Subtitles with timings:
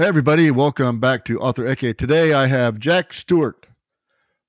[0.00, 1.94] Hey, everybody, welcome back to Author Ecke.
[1.94, 3.66] Today I have Jack Stewart,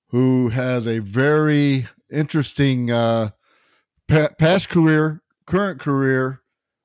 [0.08, 3.32] who has a very interesting uh,
[4.08, 6.42] pa- past career, current career,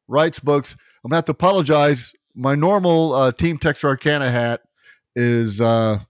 [0.09, 0.73] writes books.
[0.73, 2.13] I'm going to have to apologize.
[2.35, 4.63] My normal uh, Team Texarkana hat
[5.15, 6.01] is uh,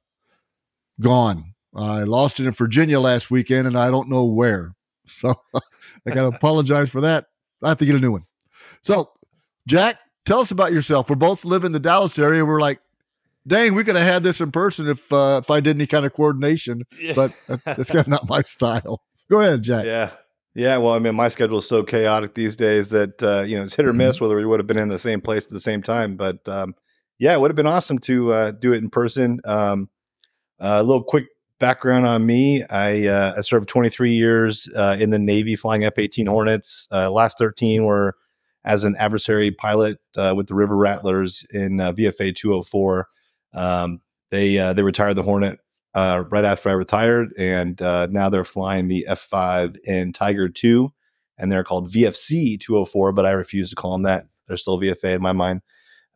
[0.99, 1.53] gone.
[1.75, 4.75] I lost it in Virginia last weekend, and I don't know where.
[5.07, 5.61] So I
[6.07, 7.27] got to apologize for that.
[7.63, 8.25] I have to get a new one.
[8.81, 9.11] So,
[9.69, 11.09] Jack, tell us about yourself.
[11.09, 12.45] We both live in the Dallas area.
[12.45, 12.81] We're like,
[13.47, 16.05] dang, we could have had this in person if uh, if I did any kind
[16.05, 17.15] of coordination, yeah.
[17.15, 17.33] but
[17.65, 19.03] that's kind of not my style.
[19.31, 19.87] Go ahead, Jack.
[19.87, 20.11] Yeah.
[20.55, 23.63] Yeah, well, I mean, my schedule is so chaotic these days that uh, you know
[23.63, 24.25] it's hit or miss mm-hmm.
[24.25, 26.17] whether we would have been in the same place at the same time.
[26.17, 26.75] But um,
[27.19, 29.39] yeah, it would have been awesome to uh, do it in person.
[29.45, 29.91] Um,
[30.59, 31.27] a little quick
[31.59, 36.27] background on me: I, uh, I served 23 years uh, in the Navy, flying F-18
[36.27, 36.89] Hornets.
[36.91, 38.17] Uh, last 13 were
[38.67, 43.09] as an adversary pilot uh, with the River Rattlers in uh, VFA 204.
[43.55, 44.01] Um,
[44.31, 45.61] they uh, they retired the Hornet
[45.95, 50.93] uh, right after I retired, and uh, now they're flying the F5N Tiger 2,
[51.39, 54.27] and they're called VFC 204, but I refuse to call them that.
[54.49, 55.63] They're still VFA in my mind.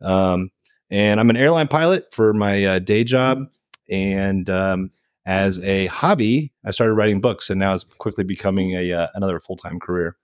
[0.01, 0.51] Um,
[0.89, 3.47] and I'm an airline pilot for my uh, day job,
[3.89, 4.91] and um,
[5.25, 9.55] as a hobby, I started writing books, and now it's quickly becoming a another full
[9.55, 10.17] time career.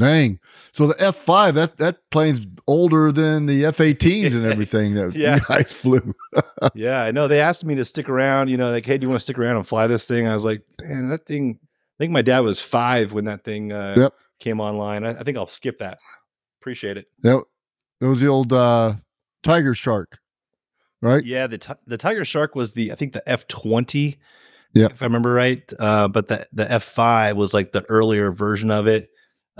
[0.00, 0.40] Dang.
[0.72, 5.14] So the F five that that plane's older than the F eighteens and everything that
[5.14, 5.34] yeah.
[5.36, 6.14] you guys flew.
[6.74, 7.28] yeah, I know.
[7.28, 8.48] They asked me to stick around.
[8.48, 10.26] You know, like, hey, do you want to stick around and fly this thing?
[10.26, 11.58] I was like, man, that thing.
[11.62, 14.14] I think my dad was five when that thing uh, yep.
[14.38, 15.04] came online.
[15.04, 15.98] I, I, think I'll skip that.
[16.62, 17.04] Appreciate it.
[17.22, 17.42] Yep.
[18.00, 18.94] It was the old uh,
[19.42, 20.18] Tiger Shark,
[21.02, 21.22] right?
[21.22, 24.18] Yeah, the the Tiger Shark was the I think the F twenty.
[24.72, 25.70] Yeah, if I remember right.
[25.78, 29.10] Uh, but the the F five was like the earlier version of it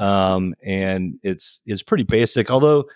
[0.00, 2.50] um, and it's it's pretty basic.
[2.50, 2.86] Although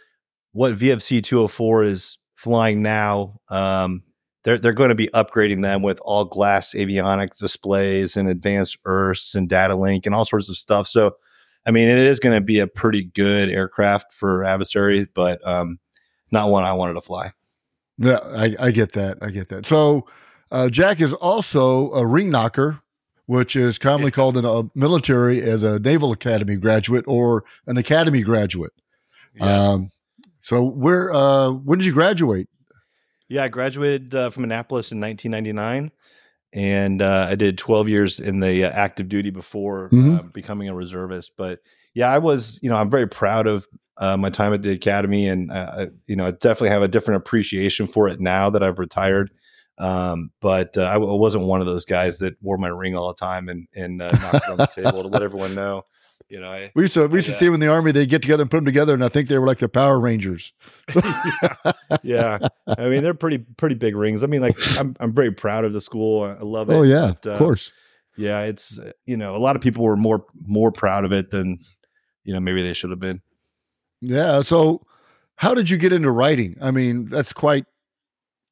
[0.53, 4.03] what VFC 204 is flying now, um,
[4.42, 9.34] they're they're going to be upgrading them with all glass avionics displays and advanced IRSS
[9.34, 10.88] and data link and all sorts of stuff.
[10.88, 11.14] So,
[11.66, 15.78] I mean, it is going to be a pretty good aircraft for adversaries, but um,
[16.31, 17.32] not one I wanted to fly.
[17.98, 19.19] Yeah, I, I get that.
[19.20, 19.66] I get that.
[19.66, 20.06] So,
[20.50, 22.81] uh, Jack is also a ring knocker
[23.27, 28.23] which is commonly called in a military as a Naval Academy graduate or an Academy
[28.23, 28.73] graduate.
[29.35, 29.71] Yeah.
[29.71, 29.91] Um,
[30.41, 32.49] so where uh, when did you graduate?
[33.29, 35.91] Yeah, I graduated uh, from Annapolis in 1999,
[36.53, 40.17] and uh, I did 12 years in the uh, active duty before mm-hmm.
[40.17, 41.33] Uh, becoming a reservist.
[41.39, 41.61] But
[41.95, 45.27] yeah, I was, you know, I'm very proud of uh, my time at the academy,
[45.27, 45.51] and
[46.06, 49.31] you know, I definitely have a different appreciation for it now that I've retired.
[49.79, 52.97] Um, but uh, I w- I wasn't one of those guys that wore my ring
[52.97, 55.85] all the time and and uh, knocked it on the table to let everyone know.
[56.29, 57.93] You know, I, we used to we used I, to see them in the army.
[57.93, 60.01] They get together and put them together, and I think they were like the Power
[60.01, 60.53] Rangers.
[60.95, 61.73] yeah.
[62.03, 62.39] yeah.
[62.67, 64.23] I mean they're pretty pretty big rings.
[64.23, 66.23] I mean, like I'm I'm very proud of the school.
[66.23, 66.75] I love it.
[66.75, 67.73] Oh yeah, but, uh, of course.
[68.17, 71.59] Yeah, it's you know a lot of people were more more proud of it than
[72.23, 73.21] you know maybe they should have been.
[74.01, 74.43] Yeah.
[74.43, 74.87] So,
[75.37, 76.56] how did you get into writing?
[76.61, 77.67] I mean, that's quite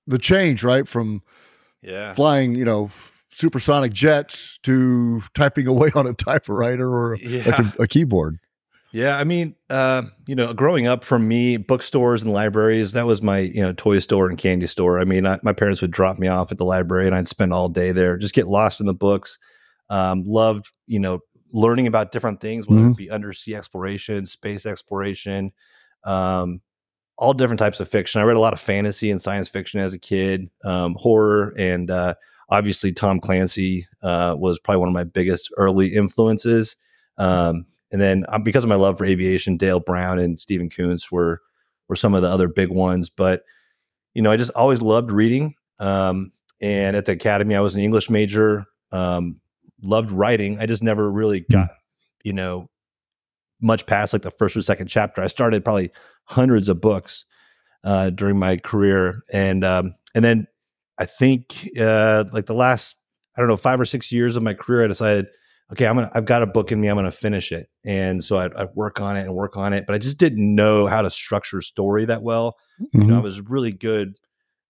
[0.06, 0.86] the change, right?
[0.86, 1.22] From
[1.82, 2.90] yeah, flying, you know,
[3.28, 7.44] supersonic jets to typing away on a typewriter or yeah.
[7.46, 8.38] like a, a, keyboard.
[8.92, 13.22] Yeah, I mean, uh, you know, growing up for me, bookstores and libraries, that was
[13.22, 15.00] my, you know, toy store and candy store.
[15.00, 17.54] I mean, I, my parents would drop me off at the library and I'd spend
[17.54, 19.38] all day there, just get lost in the books.
[19.88, 21.20] Um, loved, you know,
[21.52, 22.92] learning about different things, whether mm-hmm.
[22.92, 25.52] it be undersea exploration, space exploration,
[26.04, 26.60] um,
[27.22, 28.20] all different types of fiction.
[28.20, 31.88] I read a lot of fantasy and science fiction as a kid, um, horror, and
[31.88, 32.14] uh,
[32.48, 36.76] obviously Tom Clancy uh, was probably one of my biggest early influences.
[37.18, 41.12] Um, and then um, because of my love for aviation, Dale Brown and Stephen Coonts
[41.12, 41.40] were
[41.88, 43.08] were some of the other big ones.
[43.08, 43.44] But
[44.14, 45.54] you know, I just always loved reading.
[45.78, 48.64] Um, and at the academy, I was an English major.
[48.90, 49.40] Um,
[49.80, 50.58] loved writing.
[50.58, 51.52] I just never really hmm.
[51.52, 51.70] got
[52.24, 52.68] you know
[53.60, 55.22] much past like the first or second chapter.
[55.22, 55.92] I started probably
[56.24, 57.24] hundreds of books
[57.84, 60.46] uh, during my career, and um, and then
[60.98, 62.96] I think uh, like the last
[63.36, 65.26] I don't know five or six years of my career, I decided,
[65.72, 68.36] okay, I'm gonna I've got a book in me, I'm gonna finish it, and so
[68.36, 71.02] I, I work on it and work on it, but I just didn't know how
[71.02, 72.56] to structure story that well.
[72.80, 73.02] Mm-hmm.
[73.02, 73.24] You know, I mm-hmm.
[73.24, 74.16] was really good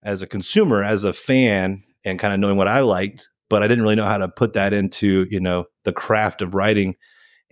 [0.02, 3.68] as a consumer, as a fan, and kind of knowing what I liked, but I
[3.68, 6.94] didn't really know how to put that into you know the craft of writing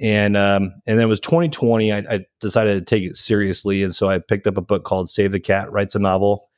[0.00, 1.92] and um, and then it was 2020.
[1.92, 5.10] I, I, decided to take it seriously, and so I picked up a book called
[5.10, 6.48] "Save the Cat Writes a Novel."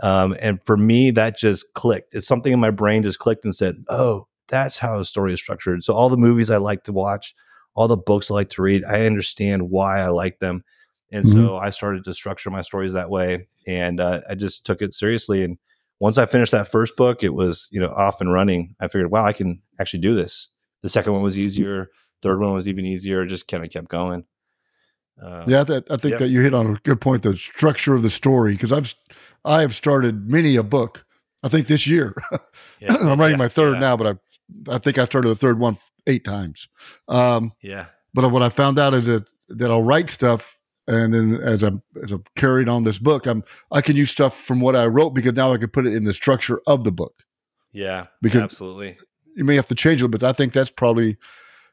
[0.00, 2.14] Um, and for me, that just clicked.
[2.14, 5.40] It's something in my brain just clicked and said, "Oh, that's how a story is
[5.40, 7.34] structured." So all the movies I like to watch,
[7.74, 10.62] all the books I like to read, I understand why I like them,
[11.10, 11.44] and mm-hmm.
[11.44, 13.48] so I started to structure my stories that way.
[13.66, 15.42] and uh, I just took it seriously.
[15.42, 15.58] And
[15.98, 18.76] once I finished that first book, it was you know off and running.
[18.78, 20.50] I figured, wow, I can actually do this.
[20.82, 21.90] The second one was easier.
[22.22, 23.26] Third one was even easier.
[23.26, 24.24] Just kind of kept going.
[25.20, 27.22] Uh, yeah, that, I think that you hit on a good point.
[27.22, 28.94] The structure of the story, because I've
[29.44, 31.04] I have started many a book.
[31.42, 32.14] I think this year.
[32.80, 33.80] Yeah, I'm writing yeah, my third yeah.
[33.80, 34.18] now, but
[34.68, 35.76] I I think I started the third one
[36.06, 36.68] eight times.
[37.08, 37.86] Um, yeah.
[38.14, 41.82] But what I found out is that that I'll write stuff, and then as I'm
[42.02, 45.10] as I'm carried on this book, I'm I can use stuff from what I wrote
[45.10, 47.22] because now I can put it in the structure of the book.
[47.72, 48.98] Yeah, because absolutely.
[49.34, 51.16] You may have to change it, but I think that's probably,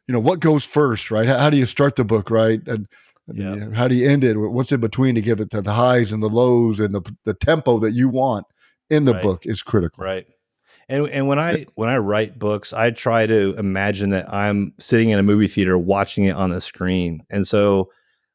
[0.09, 1.27] you know, what goes first, right?
[1.27, 2.59] How, how do you start the book, right?
[2.67, 2.87] And
[3.31, 3.69] yeah.
[3.75, 4.37] How do you end it?
[4.37, 7.35] What's in between to give it to the highs and the lows and the the
[7.35, 8.47] tempo that you want
[8.89, 9.21] in the right.
[9.21, 10.03] book is critical.
[10.03, 10.25] Right.
[10.87, 15.11] And and when I when I write books, I try to imagine that I'm sitting
[15.11, 17.21] in a movie theater watching it on the screen.
[17.29, 17.91] And so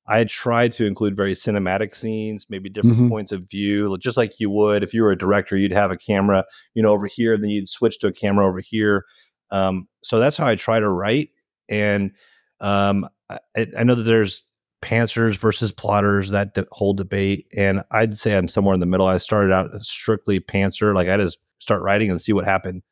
[0.06, 3.08] I try to include very cinematic scenes, maybe different mm-hmm.
[3.08, 5.56] points of view, just like you would if you were a director.
[5.56, 6.44] You'd have a camera,
[6.74, 9.06] you know, over here, then you'd switch to a camera over here.
[9.50, 11.30] Um, so that's how I try to write.
[11.68, 12.12] And
[12.60, 13.38] um, I,
[13.78, 14.44] I know that there's
[14.84, 19.06] pantsers versus plotters that de- whole debate and i'd say i'm somewhere in the middle.
[19.06, 22.82] I started out strictly pantser like i just start writing and see what happened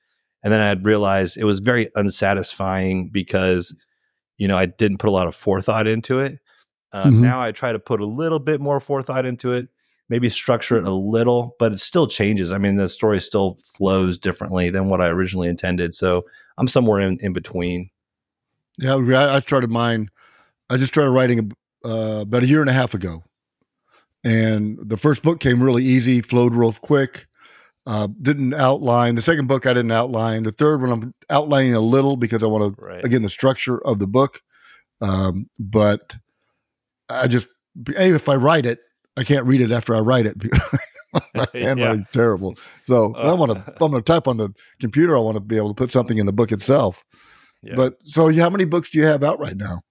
[0.42, 3.76] and then i'd realize it was very unsatisfying because
[4.38, 6.38] you know i didn't put a lot of forethought into it.
[6.92, 7.20] Uh, mm-hmm.
[7.20, 9.68] now i try to put a little bit more forethought into it
[10.08, 12.52] maybe structure it a little but it still changes.
[12.52, 16.24] I mean the story still flows differently than what i originally intended so
[16.56, 17.90] i'm somewhere in, in between
[18.82, 18.96] yeah
[19.34, 20.08] i started mine
[20.72, 21.52] I just started writing
[21.84, 23.22] uh, about a year and a half ago.
[24.24, 27.26] And the first book came really easy, flowed real quick.
[27.84, 29.66] Uh, didn't outline the second book.
[29.66, 30.90] I didn't outline the third one.
[30.90, 34.40] I'm outlining a little because I want to again the structure of the book.
[35.02, 36.14] Um, but
[37.10, 37.48] I just
[37.94, 38.78] hey, if I write it,
[39.16, 40.36] I can't read it after I write it.
[41.34, 42.12] my handwriting's yeah.
[42.12, 42.56] terrible.
[42.86, 43.72] So uh, I want to.
[43.72, 45.16] I'm going to type on the computer.
[45.16, 47.04] I want to be able to put something in the book itself.
[47.62, 47.74] Yeah.
[47.76, 49.82] But so, how many books do you have out right now?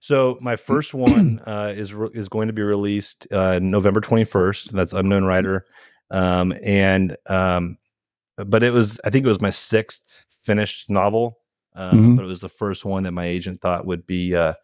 [0.00, 4.24] So my first one uh, is re- is going to be released uh, November twenty
[4.24, 4.72] first.
[4.72, 5.64] That's Unknown Rider,
[6.10, 7.78] um, and um,
[8.36, 11.38] but it was I think it was my sixth finished novel,
[11.74, 12.16] um, mm-hmm.
[12.16, 14.54] but it was the first one that my agent thought would be uh,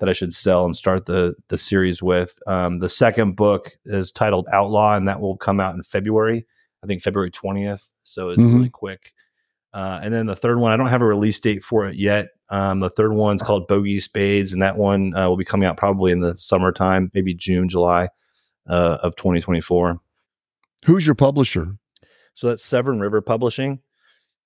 [0.00, 2.38] that I should sell and start the the series with.
[2.46, 6.46] Um, the second book is titled Outlaw, and that will come out in February.
[6.82, 7.88] I think February twentieth.
[8.04, 8.56] So it's mm-hmm.
[8.56, 9.12] really quick.
[9.76, 12.28] Uh, and then the third one, I don't have a release date for it yet.
[12.48, 15.76] Um, the third one's called Bogey Spades, and that one uh, will be coming out
[15.76, 18.08] probably in the summertime, maybe June, July
[18.66, 20.00] uh, of 2024.
[20.86, 21.76] Who's your publisher?
[22.32, 23.80] So that's Severn River Publishing.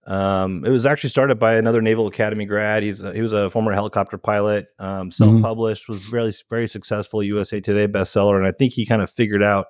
[0.05, 2.83] Um, it was actually started by another Naval Academy grad.
[2.83, 5.11] He's a, he was a former helicopter pilot, um, mm-hmm.
[5.11, 5.93] self-published, mm-hmm.
[5.93, 9.67] was really very successful USA Today bestseller, and I think he kind of figured out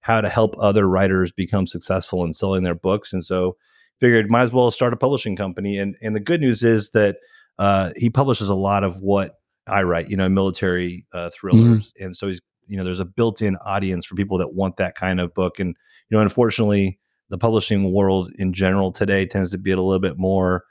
[0.00, 3.56] how to help other writers become successful in selling their books, and so
[4.02, 5.78] figured might as well start a publishing company.
[5.78, 7.18] And and the good news is that
[7.58, 9.36] uh, he publishes a lot of what
[9.68, 12.04] I write, you know, military uh, thrillers, mm-hmm.
[12.04, 15.20] and so he's you know there's a built-in audience for people that want that kind
[15.20, 15.60] of book.
[15.60, 15.76] And
[16.10, 20.18] you know, unfortunately, the publishing world in general today tends to be a little bit
[20.18, 20.64] more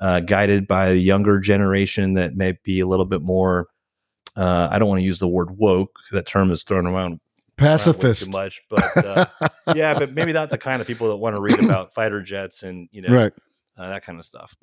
[0.00, 3.68] uh, guided by the younger generation that may be a little bit more.
[4.34, 5.98] Uh, I don't want to use the word woke.
[6.10, 7.20] That term is thrown around
[7.58, 9.26] pacifist too much, but uh,
[9.74, 12.62] yeah, but maybe not the kind of people that want to read about fighter jets
[12.62, 13.32] and you know right.
[13.76, 14.56] uh, that kind of stuff.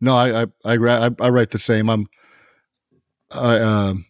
[0.00, 1.90] No, I I, I I write the same.
[1.90, 2.06] I'm
[3.30, 4.06] I um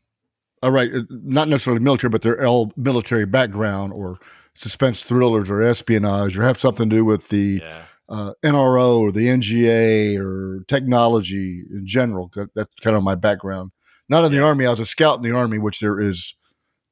[0.62, 4.18] I write uh, not necessarily military, but they're all military background or
[4.54, 7.82] suspense thrillers or espionage or have something to do with the yeah.
[8.08, 12.30] uh, NRO or the NGA or technology in general.
[12.54, 13.70] That's kind of my background.
[14.08, 14.40] Not in yeah.
[14.40, 14.66] the army.
[14.66, 16.34] I was a scout in the army, which there is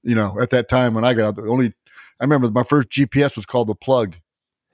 [0.07, 1.75] you know, at that time when I got out, the only
[2.21, 4.17] I remember my first GPS was called the plug.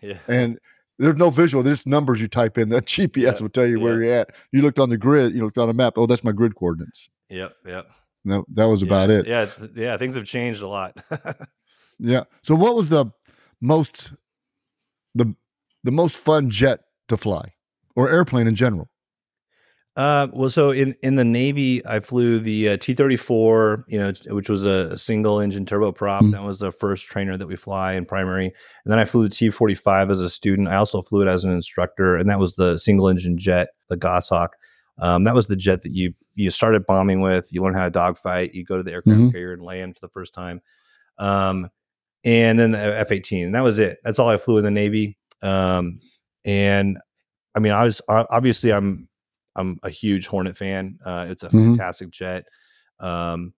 [0.00, 0.18] Yeah.
[0.28, 0.58] And
[0.98, 2.68] there's no visual, there's numbers you type in.
[2.68, 3.40] That GPS yeah.
[3.40, 3.84] will tell you yeah.
[3.84, 4.30] where you're at.
[4.52, 5.94] You looked on the grid, you looked on a map.
[5.96, 7.08] Oh, that's my grid coordinates.
[7.30, 7.56] Yep.
[7.66, 7.90] Yep.
[8.24, 9.26] No, that was yeah, about it.
[9.26, 9.46] Yeah.
[9.74, 9.96] Yeah.
[9.96, 10.96] Things have changed a lot.
[11.98, 12.24] yeah.
[12.42, 13.06] So what was the
[13.60, 14.12] most
[15.14, 15.34] the
[15.82, 17.54] the most fun jet to fly
[17.96, 18.88] or airplane in general?
[19.94, 23.98] Uh, well, so in, in the Navy, I flew the uh, T thirty four, you
[23.98, 26.20] know, which was a, a single engine turboprop.
[26.20, 26.30] Mm-hmm.
[26.30, 28.54] That was the first trainer that we fly in primary, and
[28.86, 30.68] then I flew the T forty five as a student.
[30.68, 33.98] I also flew it as an instructor, and that was the single engine jet, the
[33.98, 34.56] Goshawk.
[34.98, 37.52] Um, that was the jet that you you started bombing with.
[37.52, 38.54] You learn how to dogfight.
[38.54, 39.30] You go to the aircraft mm-hmm.
[39.30, 40.62] carrier and land for the first time.
[41.18, 41.68] Um,
[42.24, 43.98] and then the F eighteen, and that was it.
[44.04, 45.18] That's all I flew in the Navy.
[45.42, 46.00] Um,
[46.46, 46.98] and
[47.54, 49.08] I mean, I was obviously I'm
[49.56, 50.98] I'm a huge Hornet fan.
[51.04, 51.72] Uh, it's a mm-hmm.
[51.72, 52.46] fantastic jet,
[53.00, 53.52] um,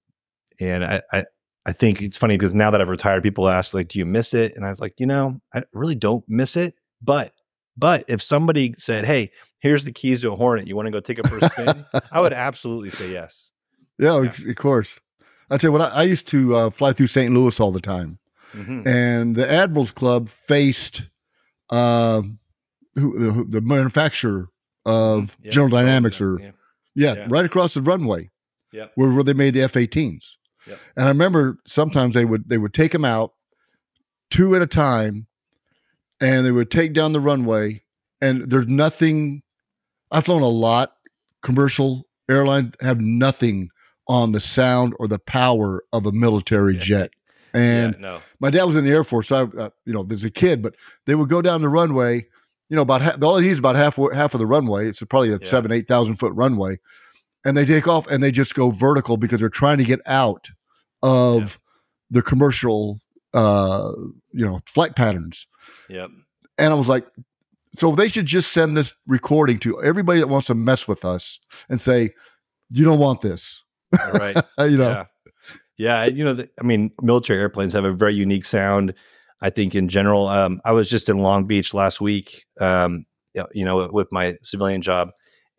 [0.60, 1.24] and I, I,
[1.66, 4.34] I think it's funny because now that I've retired, people ask like, "Do you miss
[4.34, 6.74] it?" And I was like, you know, I really don't miss it.
[7.02, 7.32] But
[7.76, 10.66] but if somebody said, "Hey, here's the keys to a Hornet.
[10.66, 13.52] You want to go take it for a spin?" I would absolutely say yes.
[13.98, 14.50] Yeah, yeah.
[14.50, 15.00] of course.
[15.50, 17.32] I tell you what, I, I used to uh, fly through St.
[17.32, 18.18] Louis all the time,
[18.52, 18.88] mm-hmm.
[18.88, 21.04] and the Admirals Club faced
[21.70, 22.22] uh,
[22.94, 24.48] who, the, the, manufacturer
[24.86, 25.44] of mm-hmm.
[25.44, 25.50] yeah.
[25.50, 26.50] General Dynamics, or yeah.
[26.96, 28.30] Yeah, right across the runway,
[28.72, 30.36] yeah, where, where they made the F-18s.
[30.66, 30.78] Yep.
[30.96, 33.32] And I remember sometimes they would they would take them out
[34.30, 35.26] two at a time,
[36.20, 37.82] and they would take down the runway.
[38.20, 39.42] And there's nothing.
[40.10, 40.94] I've flown a lot.
[41.42, 43.70] Commercial airlines have nothing
[44.08, 46.80] on the sound or the power of a military yeah.
[46.80, 47.10] jet.
[47.52, 48.18] And yeah, no.
[48.40, 49.28] my dad was in the Air Force.
[49.28, 50.74] So I, uh, you know, there's a kid, but
[51.06, 52.26] they would go down the runway.
[52.74, 54.88] You know, about half, all he needs about half half of the runway.
[54.88, 55.46] It's probably a yeah.
[55.46, 56.80] seven eight thousand foot runway,
[57.44, 60.50] and they take off and they just go vertical because they're trying to get out
[61.00, 61.48] of yeah.
[62.10, 62.98] the commercial
[63.32, 63.92] uh
[64.32, 65.46] you know flight patterns
[65.88, 66.10] yep
[66.58, 67.06] and i was like
[67.76, 71.38] so they should just send this recording to everybody that wants to mess with us
[71.68, 72.10] and say
[72.70, 73.62] you don't want this
[74.14, 75.04] right you know yeah.
[75.78, 78.92] yeah you know i mean military airplanes have a very unique sound
[79.40, 83.04] i think in general um, i was just in long beach last week um,
[83.52, 85.10] you know with my civilian job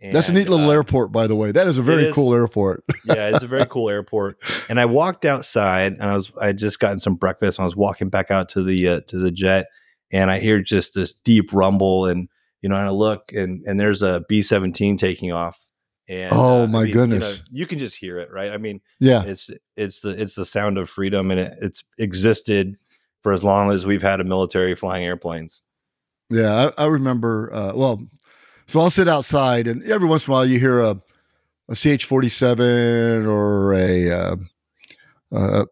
[0.02, 1.52] and, That's a neat little uh, airport, by the way.
[1.52, 2.84] That is a very is, cool airport.
[3.06, 4.38] yeah, it's a very cool airport.
[4.70, 7.66] And I walked outside, and I was I had just gotten some breakfast, and I
[7.66, 9.68] was walking back out to the uh, to the jet,
[10.12, 12.28] and I hear just this deep rumble, and
[12.62, 15.60] you know, and I look, and and there's a B seventeen taking off.
[16.10, 18.52] And oh uh, my I mean, goodness, you, know, you, can just hear it, right?
[18.52, 22.76] I mean, yeah, it's it's the it's the sound of freedom, and it, it's existed
[23.26, 25.64] for as long as we've had a military flying airplanes.
[26.30, 27.52] Yeah, I, I remember.
[27.52, 28.06] Uh, well,
[28.68, 31.02] so I'll sit outside, and every once in a while you hear a,
[31.68, 34.36] a CH forty seven or a, uh,
[35.36, 35.66] uh,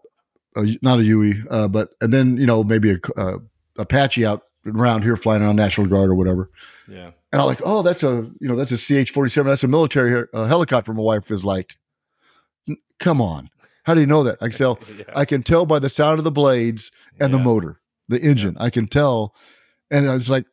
[0.56, 3.38] a, not a Huey, uh, but and then you know maybe a, a
[3.78, 6.50] Apache out around here flying on National Guard or whatever.
[6.88, 9.52] Yeah, and I'm like, oh, that's a you know that's a CH forty seven.
[9.52, 10.92] That's a military helicopter.
[10.92, 11.78] My wife is like,
[12.98, 13.52] come on,
[13.84, 14.38] how do you know that?
[14.42, 14.80] I can tell.
[14.98, 15.06] yeah.
[15.16, 17.38] I can tell by the sound of the blades and yeah.
[17.38, 18.56] the motor, the engine.
[18.58, 18.66] Yeah.
[18.66, 19.36] I can tell,
[19.92, 20.46] and it's like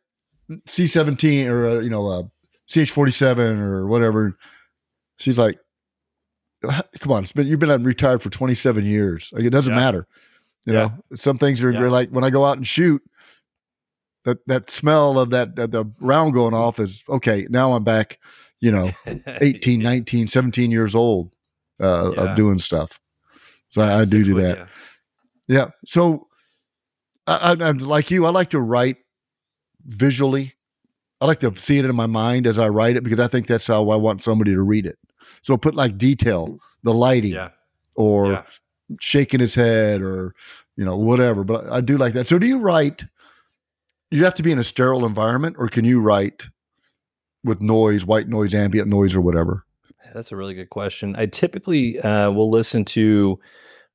[0.65, 2.31] C seventeen or uh, you know a
[2.67, 4.37] CH forty seven or whatever.
[5.17, 5.59] She's like,
[6.99, 9.29] "Come on, been, you've been retired for twenty seven years.
[9.33, 9.79] Like, it doesn't yeah.
[9.79, 10.07] matter.
[10.65, 10.79] You yeah.
[10.79, 11.87] know, some things are yeah.
[11.87, 13.01] like when I go out and shoot,
[14.25, 17.47] that that smell of that, that the round going off is okay.
[17.49, 18.19] Now I'm back.
[18.59, 18.91] You know,
[19.41, 21.35] 18, 19, 17 years old
[21.81, 23.00] uh, of doing stuff.
[23.71, 24.67] So I, I do do that.
[25.47, 25.67] Yeah.
[25.85, 26.27] So
[27.25, 28.25] I, I, like you.
[28.25, 28.97] I like to write
[29.85, 30.53] visually.
[31.19, 33.47] I like to see it in my mind as I write it because I think
[33.47, 34.97] that's how I want somebody to read it.
[35.41, 37.49] So put like detail, the lighting, yeah.
[37.95, 38.43] or yeah.
[38.99, 40.33] shaking his head, or
[40.75, 41.43] you know whatever.
[41.43, 42.27] But I do like that.
[42.27, 43.05] So do you write?
[44.09, 46.49] You have to be in a sterile environment, or can you write
[47.43, 49.65] with noise, white noise, ambient noise, or whatever?
[50.13, 51.15] That's a really good question.
[51.17, 53.39] I typically uh, will listen to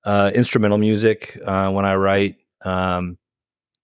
[0.05, 3.19] uh, instrumental music uh, when I write, um,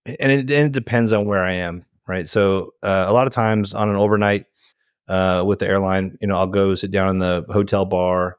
[0.06, 2.28] and it, and it depends on where I am right?
[2.28, 4.46] So uh, a lot of times on an overnight
[5.08, 8.36] uh, with the airline, you know, I'll go sit down in the hotel bar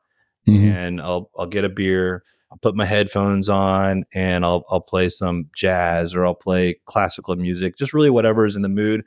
[0.47, 0.69] mm-hmm.
[0.69, 2.23] and I'll I'll get a beer.
[2.51, 7.35] I'll put my headphones on and I'll I'll play some jazz or I'll play classical
[7.35, 9.03] music, just really whatever is in the mood.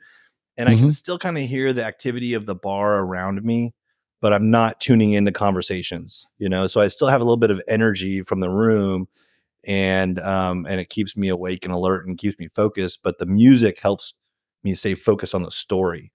[0.57, 0.73] And mm-hmm.
[0.73, 0.91] I can mm-hmm.
[0.91, 3.73] still kind of hear the activity of the bar around me,
[4.21, 6.67] but I'm not tuning into conversations, you know.
[6.67, 9.07] So I still have a little bit of energy from the room
[9.63, 13.25] and um and it keeps me awake and alert and keeps me focused, but the
[13.25, 14.13] music helps
[14.63, 16.11] me stay focused on the story.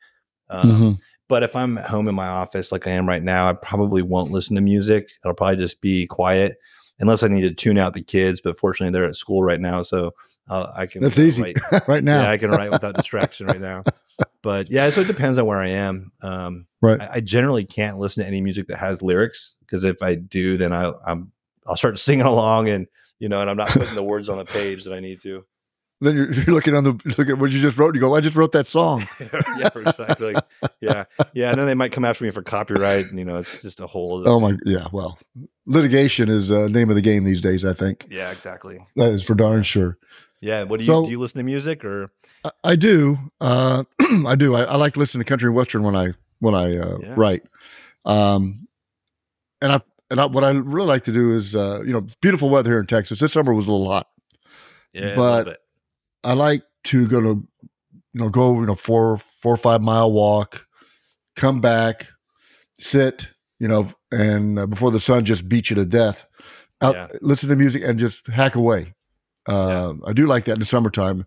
[0.50, 0.90] Um, mm-hmm.
[1.28, 4.02] But if I'm at home in my office like I am right now, I probably
[4.02, 5.12] won't listen to music.
[5.24, 6.58] I'll probably just be quiet
[6.98, 8.40] unless I need to tune out the kids.
[8.40, 10.12] But fortunately, they're at school right now, so
[10.48, 11.00] uh, I can.
[11.00, 11.54] That's easy
[11.86, 12.22] right now.
[12.22, 13.84] Yeah, I can write without distraction right now.
[14.42, 16.12] But yeah, so it depends on where I am.
[16.20, 17.00] Um, right.
[17.00, 20.56] I, I, generally can't listen to any music that has lyrics because if I do,
[20.56, 21.32] then I, I'm
[21.66, 22.86] I'll start singing along and
[23.18, 25.44] you know, and I'm not putting the words on the page that I need to
[26.02, 27.94] then you're, you're, looking on the look at what you just wrote.
[27.94, 29.06] You go, I just wrote that song.
[29.20, 30.34] yeah, exactly.
[30.80, 31.50] yeah, yeah.
[31.50, 33.06] And then they might come after me for copyright.
[33.06, 34.28] And, you know, it's just a whole.
[34.28, 34.88] Oh my, yeah.
[34.92, 35.18] Well,
[35.64, 37.64] litigation is the uh, name of the game these days.
[37.64, 38.06] I think.
[38.10, 38.84] Yeah, exactly.
[38.96, 39.98] That is for darn sure.
[40.42, 40.64] Yeah.
[40.64, 41.10] What do you so, do?
[41.10, 42.12] You listen to music or?
[42.44, 43.18] I, I do.
[43.40, 43.84] Uh,
[44.26, 44.54] I do.
[44.54, 46.08] I, I, like listen to country and western when I
[46.40, 47.14] when I uh, yeah.
[47.16, 47.44] write.
[48.04, 48.66] Um,
[49.62, 49.80] and I
[50.10, 52.80] and I, what I really like to do is, uh, you know, beautiful weather here
[52.80, 53.20] in Texas.
[53.20, 54.08] This summer was a little hot.
[54.92, 55.62] Yeah, but
[56.22, 60.12] I like to go to, you know, go, you know, four, four or five mile
[60.12, 60.66] walk,
[61.34, 62.08] come back,
[62.78, 66.26] sit, you know, and uh, before the sun just beats you to death.
[66.82, 67.08] out, Yeah.
[67.22, 68.92] listen to music, and just hack away.
[69.46, 71.26] Uh, I do like that in the summertime.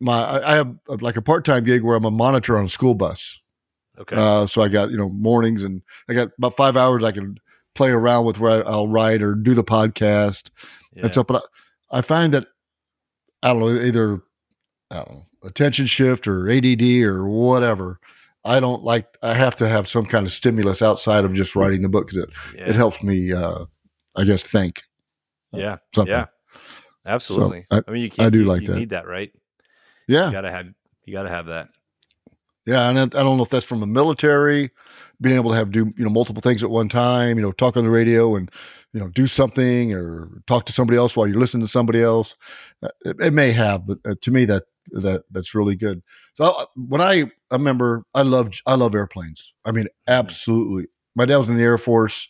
[0.00, 2.68] My I, have uh, like a part time gig where I'm a monitor on a
[2.68, 3.40] school bus.
[3.98, 4.16] Okay.
[4.16, 7.38] Uh, so I got you know mornings and I got about five hours I can
[7.74, 10.50] play around with where I'll write or do the podcast
[10.94, 11.04] yeah.
[11.04, 11.26] and stuff.
[11.26, 11.44] But
[11.90, 12.46] I, I find that
[13.42, 14.22] I don't know either
[14.90, 18.00] I don't know attention shift or ADD or whatever.
[18.44, 19.06] I don't like.
[19.22, 22.24] I have to have some kind of stimulus outside of just writing the book because
[22.24, 22.68] it, yeah.
[22.68, 23.32] it helps me.
[23.32, 23.64] Uh,
[24.14, 24.82] I guess think
[25.52, 25.76] Yeah.
[25.94, 26.12] something.
[26.12, 26.26] Yeah.
[27.06, 27.66] Absolutely.
[27.70, 28.26] I- I, mean, you can't.
[28.26, 28.76] I do you, like you that.
[28.76, 29.32] Need that, right?
[30.08, 30.66] Yeah, You gotta have.
[31.04, 31.68] You gotta have that.
[32.66, 32.88] yeah.
[32.88, 34.70] And I, I don't know if that's from the military,
[35.20, 37.36] being able to have do you know multiple things at one time.
[37.38, 38.50] You know, talk on the radio and
[38.92, 42.34] you know do something or talk to somebody else while you're listening to somebody else.
[42.82, 46.02] Uh, It, it may have, but uh, to me that that that's really good.
[46.34, 49.54] So I, when I I remember, I love I love airplanes.
[49.64, 50.86] I mean, absolutely.
[51.14, 52.28] My dad was in the Air Force.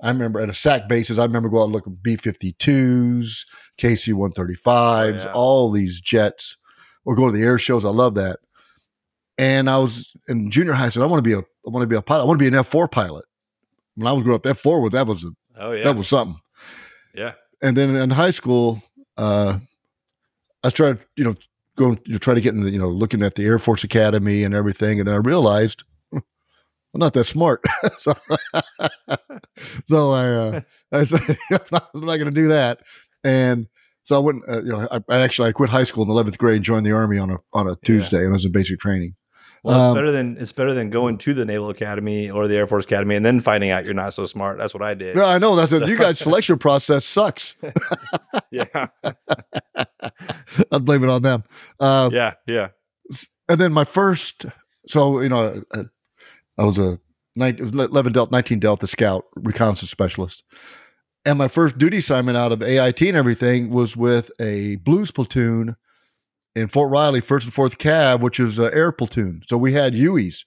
[0.00, 3.44] I remember at a SAC basis, I remember going out and looking at B 52s,
[3.78, 5.32] KC 135s, Oh, yeah.
[5.32, 6.56] all these jets,
[7.04, 7.84] or go to the air shows.
[7.84, 8.38] I love that.
[9.38, 11.82] And I was in junior high, I said, I want to be a I want
[11.82, 12.22] to be a pilot.
[12.22, 13.24] I want to be an F 4 pilot.
[13.96, 15.84] When I was growing up, F 4 was that was a, Oh yeah.
[15.84, 16.38] that was something.
[17.14, 17.32] yeah.
[17.62, 18.82] And then in high school,
[19.16, 19.58] uh,
[20.62, 21.34] I started, you know,
[21.76, 24.42] going to try to get in the, you know, looking at the Air Force Academy
[24.44, 24.98] and everything.
[25.00, 25.95] And then I realized "Hmm,
[26.96, 27.62] I'm not that smart.
[27.98, 28.14] so,
[29.86, 30.60] so I, uh,
[30.92, 32.80] I said, I'm not, not going to do that.
[33.22, 33.66] And
[34.04, 36.14] so I went, uh, you know, I, I actually, I quit high school in the
[36.14, 38.52] 11th grade, and joined the army on a, on a Tuesday and I was in
[38.52, 39.14] basic training.
[39.62, 42.56] Well, it's Um, better than it's better than going to the Naval Academy or the
[42.56, 44.56] Air Force Academy and then finding out you're not so smart.
[44.56, 45.16] That's what I did.
[45.16, 45.86] Yeah, I know that's it.
[45.86, 47.56] You guys' selection process sucks.
[48.50, 48.86] Yeah.
[50.72, 51.44] I'd blame it on them.
[51.78, 52.34] Uh, yeah.
[52.46, 52.68] Yeah.
[53.50, 54.46] and then my first
[54.86, 55.82] so you know uh,
[56.58, 56.98] i was a
[57.34, 60.44] nine- 11 delta 19 delta scout reconnaissance specialist.
[61.24, 65.76] And my first duty assignment out of ait and everything was with a blues platoon
[66.54, 69.42] in fort riley first and fourth cav which is an air platoon.
[69.46, 70.44] So we had ues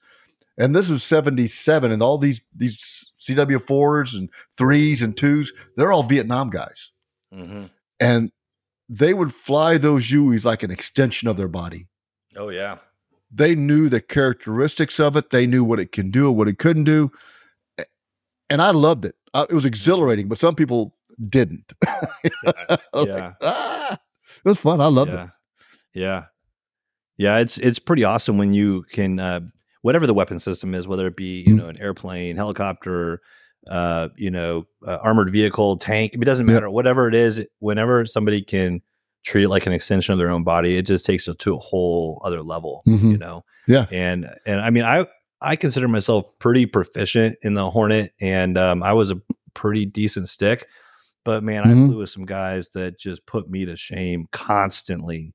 [0.58, 6.04] and this was 77 and all these these cw4s and threes and twos they're all
[6.04, 6.92] vietnam guys.
[7.34, 7.66] Hmm
[8.00, 8.32] and
[8.88, 11.88] they would fly those ues like an extension of their body.
[12.36, 12.78] Oh yeah.
[13.32, 15.30] They knew the characteristics of it.
[15.30, 17.12] They knew what it can do and what it couldn't do.
[18.50, 19.16] And I loved it.
[19.36, 20.96] It was exhilarating, but some people
[21.30, 21.72] didn't.
[22.44, 22.84] Yeah.
[22.94, 24.82] Like, "Ah." it was fun.
[24.82, 25.24] I loved yeah.
[25.26, 25.30] it.
[25.94, 26.24] Yeah.
[27.18, 27.38] Yeah.
[27.38, 29.42] It's it's pretty awesome when you can uh,
[29.84, 31.58] whatever the weapon system is, whether it be you Mhm.
[31.58, 33.22] know an airplane, helicopter,
[33.70, 36.14] uh, you know, uh, armored vehicle, tank.
[36.16, 36.70] It doesn't matter.
[36.70, 38.82] Whatever it is, whenever somebody can
[39.26, 41.60] treat it like an extension of their own body, it just takes it to a
[41.60, 42.82] whole other level.
[42.88, 43.12] Mhm.
[43.12, 43.44] You know.
[43.68, 43.86] Yeah.
[43.92, 45.08] And and I mean I
[45.42, 49.22] I consider myself pretty proficient in the Hornet, and um, I was a
[49.54, 50.68] pretty decent stick.
[51.26, 51.88] But man, I Mhm.
[51.88, 55.34] flew with some guys that just put me to shame constantly.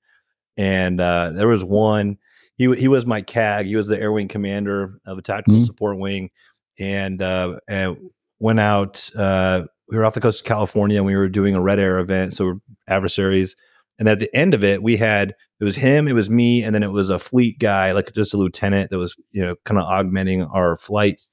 [0.56, 2.18] And uh, there was one.
[2.56, 3.66] He he was my CAG.
[3.66, 5.66] He was the Air Wing commander of a tactical Mhm.
[5.66, 6.30] support wing,
[6.78, 7.96] and uh, and
[8.38, 9.10] went out.
[9.16, 11.98] Uh, we were off the coast of California, and we were doing a Red Air
[11.98, 12.34] event.
[12.34, 12.54] So we're
[12.88, 13.56] adversaries.
[13.98, 16.74] And at the end of it, we had it was him, it was me, and
[16.74, 19.78] then it was a fleet guy, like just a lieutenant that was you know kind
[19.78, 21.28] of augmenting our flights.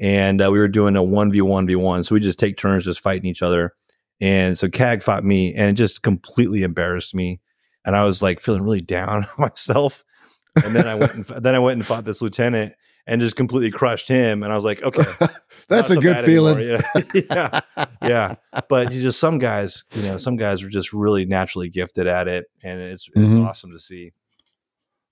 [0.00, 2.56] And uh, we were doing a one v one v one, so we just take
[2.56, 3.72] turns just fighting each other.
[4.20, 7.40] And so CAG fought me, and it just completely embarrassed me.
[7.84, 10.04] And I was like feeling really down on myself.
[10.64, 12.74] And then I went and then I went and fought this lieutenant
[13.08, 14.42] and just completely crushed him.
[14.44, 15.02] And I was like, okay,
[15.68, 16.58] That's a so good feeling.
[16.58, 17.26] anymore, you know?
[17.30, 17.60] yeah,
[18.02, 18.34] yeah.
[18.68, 22.28] But you just some guys, you know, some guys are just really naturally gifted at
[22.28, 23.44] it, and it's it's Mhm.
[23.46, 24.12] awesome to see.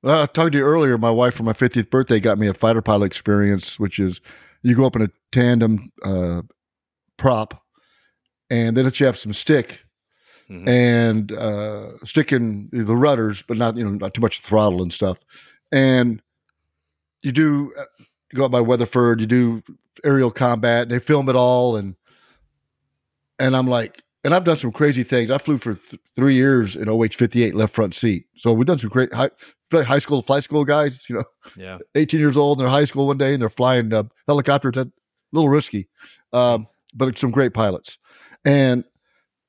[0.02, 0.98] Well, I talked to you earlier.
[0.98, 4.20] My wife for my 50th birthday got me a fighter pilot experience, which is
[4.62, 6.42] you go up in a tandem uh,
[7.16, 7.62] prop,
[8.50, 9.80] and they let you have some stick
[10.50, 10.68] Mhm.
[10.68, 15.18] and uh, sticking the rudders, but not you know not too much throttle and stuff.
[15.72, 16.22] And
[17.26, 19.62] you do uh, you go up by Weatherford, you do
[20.04, 20.88] aerial combat.
[20.88, 21.96] They film it all, and
[23.40, 25.28] and I'm like, and I've done some crazy things.
[25.28, 28.78] I flew for th- three years in OH 58 left front seat, so we've done
[28.78, 29.30] some great high,
[29.72, 31.04] high school flight school guys.
[31.10, 31.24] You know,
[31.56, 34.74] Yeah, 18 years old, and they're high school one day, and they're flying uh, helicopters.
[34.76, 34.92] That's a
[35.32, 35.88] little risky,
[36.32, 37.98] um, but some great pilots.
[38.44, 38.84] And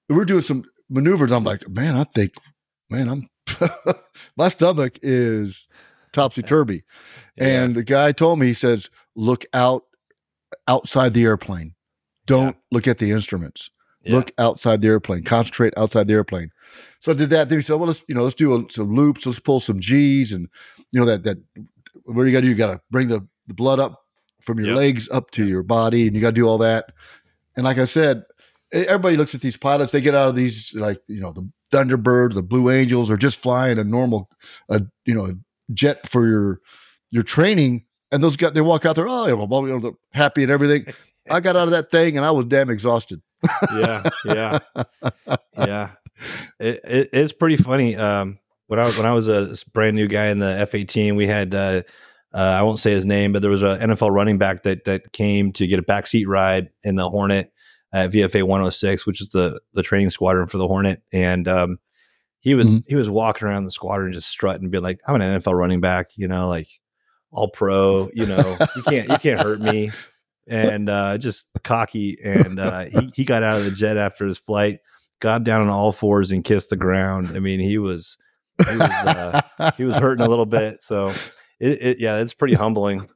[0.10, 1.32] we're doing some maneuvers.
[1.32, 2.34] I'm like, man, I think,
[2.90, 3.30] man, I'm
[4.36, 5.68] my stomach is
[6.17, 6.84] topsy turvy.
[7.38, 7.45] Yeah.
[7.63, 9.84] And the guy told me, he says, look out
[10.67, 11.75] outside the airplane.
[12.25, 13.69] Don't look at the instruments.
[14.03, 14.15] Yeah.
[14.15, 15.23] Look outside the airplane.
[15.23, 16.51] Concentrate outside the airplane.
[16.99, 17.49] So I did that.
[17.49, 19.25] Then he said, "Well, let's you know, let's do a, some loops.
[19.25, 20.47] Let's pull some G's, and
[20.91, 21.38] you know that that
[22.06, 22.49] what you got to do?
[22.49, 24.01] You got to bring the, the blood up
[24.41, 24.77] from your Yep.
[24.77, 26.91] legs up to your body, and you got to do all that."
[27.56, 28.23] And like I said,
[28.71, 29.91] everybody looks at these pilots.
[29.91, 33.41] They get out of these like you know the Thunderbird, the Blue Angels, or just
[33.41, 34.30] flying a normal,
[34.69, 35.34] a you know, a
[35.73, 36.62] jet for your
[37.12, 37.86] your training.
[38.12, 40.93] And those guys, they walk out there, oh, well, you know, happy and everything.
[41.30, 43.21] I got out of that thing and I was damn exhausted.
[43.75, 44.60] yeah, yeah,
[45.58, 45.89] yeah.
[46.60, 47.97] It, it, it's pretty funny.
[47.97, 51.15] Um, when I was when I was a brand new guy in the F eighteen,
[51.15, 51.84] we had uh,
[52.34, 55.12] uh, I won't say his name, but there was an NFL running back that that
[55.13, 57.51] came to get a backseat ride in the Hornet
[57.93, 61.77] at VFA 106, which is the the training squadron for the Hornet, and um,
[62.48, 62.80] he was mm-hmm.
[62.88, 65.82] he was walking around the squadron just strutting, and being like, "I'm an NFL running
[65.82, 66.70] back, you know, like
[67.30, 69.92] all pro, you know, you can't you can't hurt me."
[70.48, 74.38] And uh, just cocky, and uh, he he got out of the jet after his
[74.38, 74.80] flight,
[75.20, 77.36] got down on all fours and kissed the ground.
[77.36, 78.18] I mean, he was
[78.66, 79.42] he was uh,
[79.76, 80.82] he was hurting a little bit.
[80.82, 81.10] So,
[81.60, 83.10] it, it, yeah, it's pretty humbling.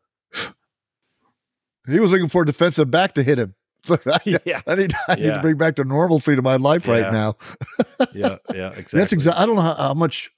[1.88, 3.56] He was looking for a defensive back to hit him.
[3.90, 4.62] I, yeah.
[4.68, 5.36] I need, I need yeah.
[5.38, 6.94] to bring back the normalcy to my life yeah.
[6.94, 7.36] right now.
[8.14, 9.00] yeah, yeah, exactly.
[9.00, 9.42] That's exactly.
[9.42, 10.32] I don't know how, how, much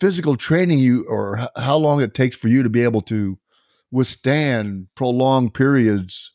[0.00, 3.38] physical training you or how long it takes for you to be able to
[3.90, 6.32] withstand prolonged periods,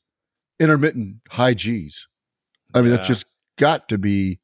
[0.59, 2.07] intermittent high G's.
[2.73, 3.25] I mean, that's just
[3.57, 4.39] got to be.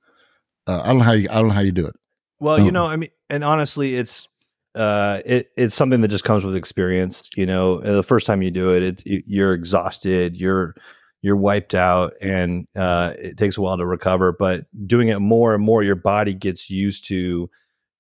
[0.66, 1.28] Uh, I don't know how you.
[1.30, 1.96] I don't know how you do it.
[2.40, 4.28] Well, you know, I mean, and honestly, it's
[4.76, 7.30] uh, it, it's something that just comes with experience.
[7.36, 10.36] You know, the first time you do it, it you're exhausted.
[10.36, 10.76] You're
[11.24, 15.56] you're wiped out and uh, it takes a while to recover but doing it more
[15.56, 17.50] and more your body gets used to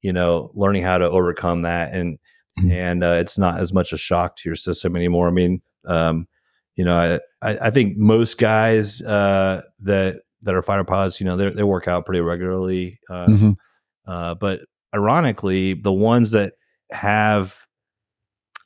[0.02, 2.20] you know learning how to overcome that and
[2.60, 2.72] mm-hmm.
[2.72, 6.28] and uh, it's not as much a shock to your system anymore i mean um,
[6.76, 11.38] you know I, I think most guys uh, that that are fighter pilots you know
[11.38, 13.52] they they work out pretty regularly uh, mm-hmm.
[14.06, 14.60] Uh, but
[14.94, 16.56] ironically the ones that
[16.92, 17.66] have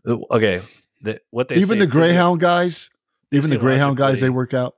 [0.08, 0.62] uh, okay
[1.02, 2.90] the, what they even the greyhound guys
[3.32, 4.76] even the Greyhound guys, they work out.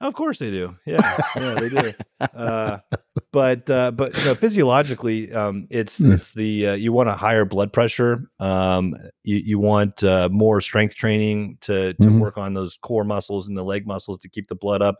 [0.00, 0.76] Of course they do.
[0.84, 0.98] Yeah,
[1.36, 1.92] yeah, they do.
[2.20, 2.78] Uh,
[3.32, 6.14] but uh, but you know, physiologically, um, it's mm.
[6.14, 8.18] it's the uh, you want a higher blood pressure.
[8.38, 8.94] Um,
[9.24, 12.18] you you want uh, more strength training to to mm-hmm.
[12.18, 14.96] work on those core muscles and the leg muscles to keep the blood up,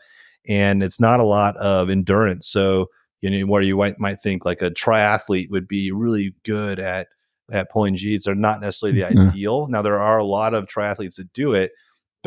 [0.49, 2.49] and it's not a lot of endurance.
[2.49, 2.87] So
[3.21, 7.09] you know where you might might think like a triathlete would be really good at
[7.53, 8.25] at pulling G's.
[8.25, 9.67] They're not necessarily the mm ideal.
[9.67, 11.73] Now there are a lot of triathletes that do it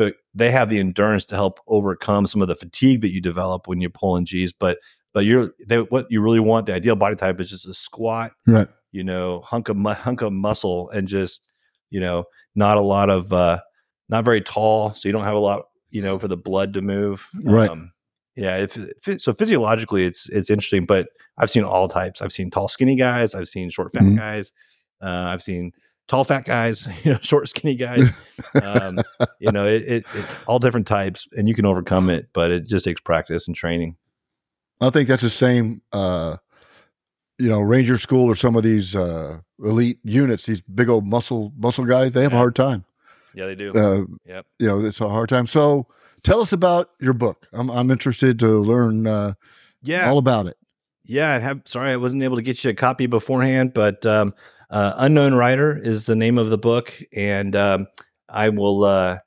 [0.00, 3.68] but they have the endurance to help overcome some of the fatigue that you develop
[3.68, 4.50] when you're pulling G's.
[4.50, 4.78] But
[5.12, 8.32] but you're they, what you really want the ideal body type is just a squat,
[8.46, 8.66] right?
[8.92, 11.46] You know, hunk of hunk of muscle and just
[11.90, 13.60] you know not a lot of uh
[14.08, 16.80] not very tall, so you don't have a lot you know for the blood to
[16.80, 17.68] move, right?
[17.68, 17.92] Um,
[18.36, 22.22] yeah, if, if, so physiologically it's it's interesting, but I've seen all types.
[22.22, 23.34] I've seen tall, skinny guys.
[23.34, 24.16] I've seen short, fat mm-hmm.
[24.16, 24.50] guys.
[25.02, 25.72] Uh, I've seen
[26.10, 28.10] tall, fat guys, you know, short, skinny guys.
[28.60, 28.98] Um,
[29.38, 32.66] you know, it, it, it, all different types, and you can overcome it, but it
[32.66, 33.96] just takes practice and training.
[34.80, 35.82] I think that's the same.
[35.92, 36.36] Uh,
[37.38, 41.52] you know, Ranger School or some of these uh, elite units, these big old muscle
[41.56, 42.38] muscle guys, they have yeah.
[42.38, 42.84] a hard time.
[43.32, 43.72] Yeah, they do.
[43.72, 44.46] Uh, yep.
[44.58, 45.46] You know, it's a hard time.
[45.46, 45.86] So,
[46.24, 47.46] tell us about your book.
[47.52, 49.06] I'm I'm interested to learn.
[49.06, 49.34] Uh,
[49.82, 50.56] yeah, all about it.
[51.04, 51.62] Yeah, I have.
[51.66, 54.34] Sorry, I wasn't able to get you a copy beforehand, but um,
[54.70, 57.86] uh, Unknown Rider is the name of the book, and um,
[58.28, 58.84] I will.
[58.84, 59.18] Uh,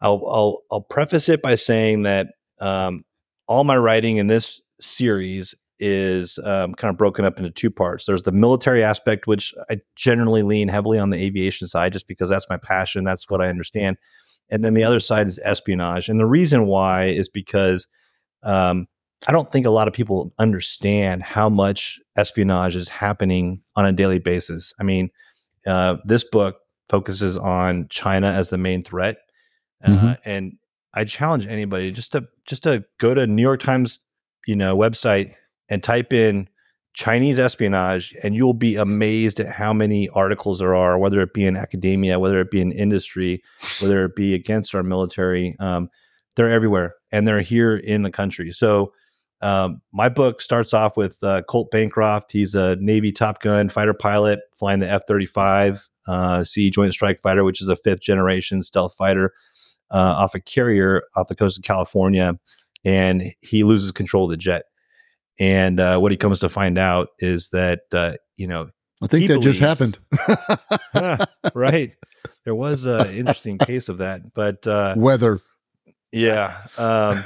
[0.00, 2.28] I'll, I'll I'll preface it by saying that
[2.60, 3.04] um,
[3.46, 8.04] all my writing in this series is um, kind of broken up into two parts.
[8.04, 12.28] There's the military aspect, which I generally lean heavily on the aviation side, just because
[12.28, 13.04] that's my passion.
[13.04, 13.96] That's what I understand.
[14.50, 17.86] And then the other side is espionage, and the reason why is because
[18.42, 18.86] um,
[19.26, 23.92] I don't think a lot of people understand how much espionage is happening on a
[23.92, 24.74] daily basis.
[24.78, 25.10] I mean,
[25.66, 26.56] uh, this book
[26.90, 29.16] focuses on China as the main threat,
[29.82, 30.12] uh, mm-hmm.
[30.24, 30.58] and
[30.92, 33.98] I challenge anybody just to just to go to New York Times,
[34.46, 35.34] you know, website
[35.68, 36.48] and type in
[36.92, 41.46] Chinese espionage, and you'll be amazed at how many articles there are, whether it be
[41.46, 43.42] in academia, whether it be in industry,
[43.80, 45.56] whether it be against our military.
[45.58, 45.88] Um,
[46.36, 48.52] they're everywhere, and they're here in the country.
[48.52, 48.92] So
[49.40, 52.32] um, my book starts off with uh, Colt Bancroft.
[52.32, 57.20] He's a Navy Top Gun fighter pilot flying the F 35 uh, C Joint Strike
[57.20, 59.32] Fighter, which is a fifth generation stealth fighter
[59.90, 62.38] uh, off a carrier off the coast of California.
[62.84, 64.64] And he loses control of the jet.
[65.38, 68.68] And uh, what he comes to find out is that, uh, you know,
[69.02, 69.98] I think that believes, just happened.
[71.54, 71.92] right.
[72.44, 75.40] There was an interesting case of that, but uh, weather.
[76.12, 76.56] Yeah.
[76.78, 77.22] Um,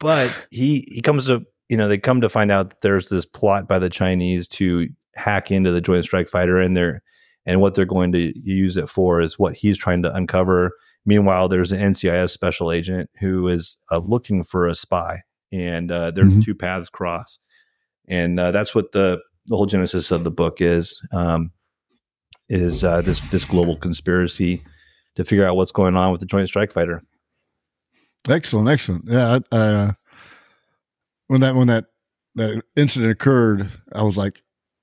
[0.00, 3.26] but he he comes to you know they come to find out that there's this
[3.26, 7.02] plot by the Chinese to hack into the Joint Strike Fighter, and they're
[7.46, 10.72] and what they're going to use it for is what he's trying to uncover.
[11.06, 16.10] Meanwhile, there's an NCIS special agent who is uh, looking for a spy, and uh,
[16.10, 16.44] their Mhm.
[16.44, 17.38] two paths cross,
[18.06, 21.00] and uh, that's what the the whole genesis of the book is.
[21.12, 21.52] Um,
[22.50, 24.62] is uh, this this global conspiracy
[25.16, 27.02] to figure out what's going on with the Joint Strike Fighter?
[28.28, 29.04] Excellent, excellent.
[29.06, 29.92] Yeah, I, uh,
[31.28, 31.86] when that when that
[32.34, 34.42] that incident occurred, I was like,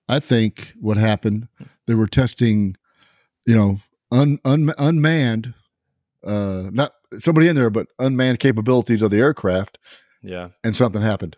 [0.09, 1.47] I think what happened,
[1.87, 2.75] they were testing,
[3.45, 3.79] you know,
[4.11, 5.53] un, un, unmanned,
[6.25, 9.77] uh, not somebody in there, but unmanned capabilities of the aircraft,
[10.21, 11.37] Yeah, and something happened,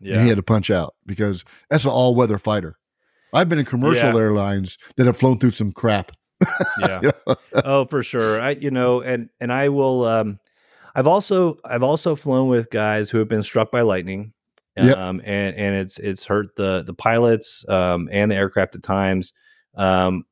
[0.00, 2.76] and yeah, he had to punch out because that's an all weather fighter.
[3.32, 4.16] I've been in commercial Yeah.
[4.18, 6.12] airlines that have flown through some crap.
[6.80, 7.00] yeah.
[7.64, 8.40] oh, for sure.
[8.40, 10.04] I you know, and and I will.
[10.04, 10.38] Um,
[10.96, 14.32] I've also I've also flown with guys who have been struck by lightning.
[14.76, 14.96] Yep.
[14.96, 19.32] Um, and and it's it's hurt the the pilots um, and the aircraft at times.
[19.76, 20.24] Um,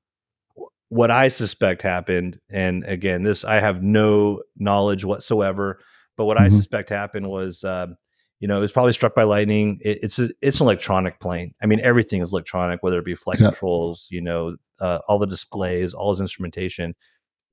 [0.89, 5.81] what I suspect happened, and again, this I have no knowledge whatsoever,
[6.17, 6.53] but what I Mhm.
[6.53, 7.97] suspect happened was, um,
[8.39, 9.79] you know, it was probably struck by lightning.
[9.83, 11.55] It, it's a, it's an electronic plane.
[11.63, 13.49] I mean, everything is electronic, whether it be flight Yeah.
[13.49, 16.95] controls, you know, uh, all the displays, all his instrumentation.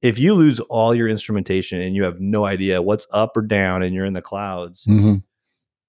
[0.02, 3.84] If you lose all your instrumentation and you have no idea what's up or down,
[3.84, 5.18] and you're in the clouds, hmm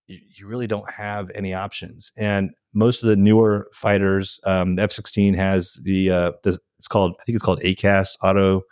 [0.07, 2.13] you, you really don't have any options.
[2.17, 6.89] And most of the newer fighters, um, the F sixteen has the, uh, the it's
[6.89, 8.63] called I think it's called ACAS auto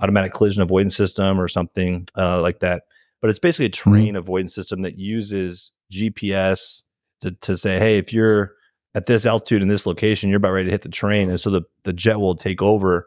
[0.00, 2.82] automatic collision avoidance system or something uh, like that.
[3.20, 6.82] But it's basically a terrain avoidance system that uses GPS
[7.20, 8.52] to to say, hey, if you're
[8.94, 11.50] at this altitude in this location, you're about ready to hit the terrain, and so
[11.50, 13.06] the the jet will take over,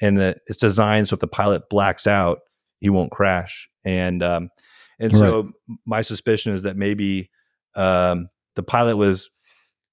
[0.00, 2.40] and the it's designed so if the pilot blacks out,
[2.80, 3.68] he won't crash.
[3.84, 4.50] And um,
[4.98, 5.50] and so
[5.84, 7.30] my suspicion is that maybe
[7.74, 9.28] um, the pilot was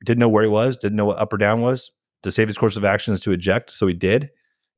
[0.03, 1.91] didn't know where he was, didn't know what up or down was.
[2.23, 4.29] To save his course of action is to eject, so he did.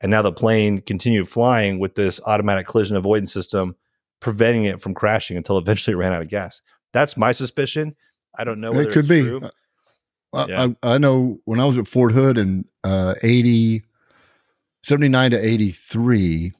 [0.01, 3.75] And now the plane continued flying with this automatic collision avoidance system,
[4.19, 6.61] preventing it from crashing until eventually it ran out of gas.
[6.91, 7.95] That's my suspicion.
[8.37, 8.71] I don't know.
[8.71, 9.21] Whether It could it's be.
[9.21, 9.41] True.
[10.33, 10.67] I, Yeah.
[10.83, 13.83] I, I know when I was at Fort Hood in uh, 80,
[14.85, 16.53] 79 to 83,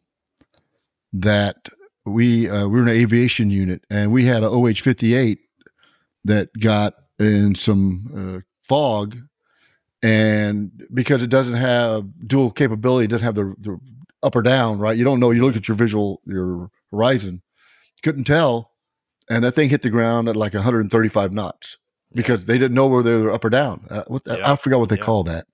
[1.14, 1.70] that
[2.06, 5.40] we uh, we were in an aviation unit and we had an OH 58
[6.24, 9.18] that got in some uh, fog.
[10.04, 13.80] And because it doesn't have dual capability, it doesn't have the, the
[14.24, 14.98] up or down, right?
[14.98, 15.32] You don't know.
[15.32, 17.42] You look at your visual, your horizon,
[18.04, 18.72] couldn't tell.
[19.30, 21.78] And that thing hit the ground at like 135 knots
[22.14, 23.86] because they didn't know whether they were up or down.
[23.90, 24.52] Uh, what Yeah.
[24.52, 25.04] I forgot what they Yeah.
[25.04, 25.48] call that.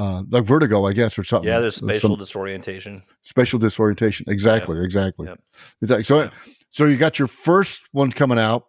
[0.00, 1.48] Uh, like vertigo, I guess, or something.
[1.48, 3.02] Yeah, there's Some spatial disorientation.
[3.22, 4.26] spatial disorientation.
[4.28, 5.40] Exactly, exactly, Yep.
[5.82, 6.04] exactly.
[6.04, 6.30] So, Yeah.
[6.70, 8.64] so you got your first one coming out,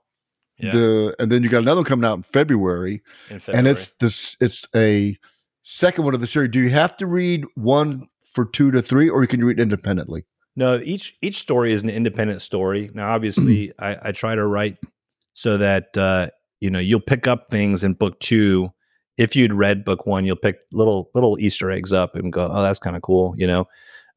[0.59, 4.35] the and then you got another one coming out in February, in and it's this.
[4.41, 5.17] It's a
[5.63, 6.49] second one of the series.
[6.51, 10.25] Do you have to read one for two to three, or you can read independently?
[10.55, 12.89] No, each each story is an independent story.
[12.93, 14.77] Now, obviously, I, I try to write
[15.33, 18.71] so that uh, you know you'll pick up things in book two.
[19.21, 22.61] If you'd read book one, you'll pick little little Easter eggs up and go, "Oh,
[22.63, 23.65] that's kind of cool," you know.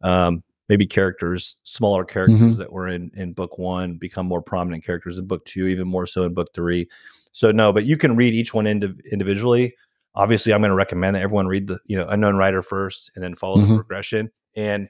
[0.02, 2.56] Um, maybe characters, smaller characters Mhm.
[2.58, 6.06] that were in in book one become more prominent characters in book two, even more
[6.06, 6.88] so in book three.
[7.32, 9.74] So no, but you can read each one indiv- individually.
[10.14, 13.22] Obviously, I'm going to recommend that everyone read the you know unknown rider first, and
[13.22, 13.76] then follow the Mhm.
[13.76, 14.30] progression.
[14.56, 14.88] And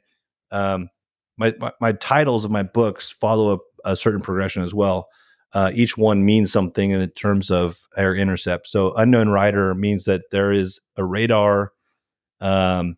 [0.53, 0.91] um,
[1.39, 5.09] my, my my titles of my books follow a, a certain progression as well.
[5.55, 8.67] Uh, each one means something in terms of air intercept.
[8.69, 11.73] So unknown rider means that there is a radar,
[12.41, 12.97] um,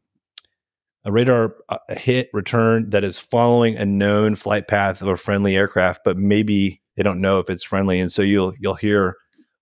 [1.05, 5.55] a radar uh, hit return that is following a known flight path of a friendly
[5.55, 9.17] aircraft, but maybe they don't know if it's friendly, and so you'll you'll hear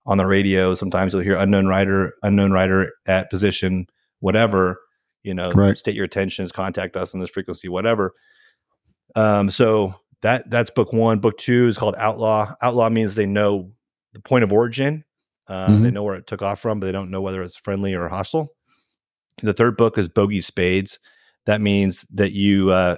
[0.05, 3.87] on the radio sometimes you'll hear unknown rider, unknown rider at position
[4.19, 4.79] whatever.
[5.23, 5.77] You know, Right.
[5.77, 8.13] state your intentions, contact us on this frequency, whatever.
[9.15, 11.19] Um, so that that's book one.
[11.19, 12.53] Book two is called Outlaw.
[12.61, 13.71] Outlaw means they know
[14.13, 15.03] the point of origin.
[15.47, 15.93] Uh, They Mhm.
[15.93, 18.49] know where it took off from, but they don't know whether it's friendly or hostile.
[19.43, 20.97] The third book is Bogey Spades.
[21.45, 22.97] That means that you uh,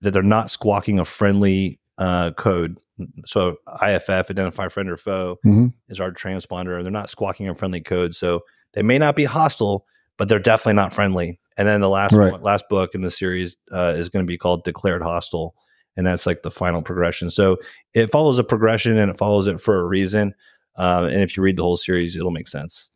[0.00, 2.78] that they're not squawking a friendly uh, code.
[3.26, 5.72] So IFF, identify friend or foe, Mhm.
[5.88, 6.74] is our transponder.
[6.76, 8.40] and They're not squawking a friendly code, so
[8.72, 9.86] they may not be hostile,
[10.18, 11.38] but they're definitely not friendly.
[11.56, 12.32] And then the last Right.
[12.32, 15.54] one, last book in the series uh, is going to be called Declared Hostile,
[15.96, 17.30] and that's like the final progression.
[17.30, 17.58] So
[17.92, 20.34] it follows a progression and it follows it for a reason.
[20.76, 22.88] Um, and if you read the whole series, it'll make sense.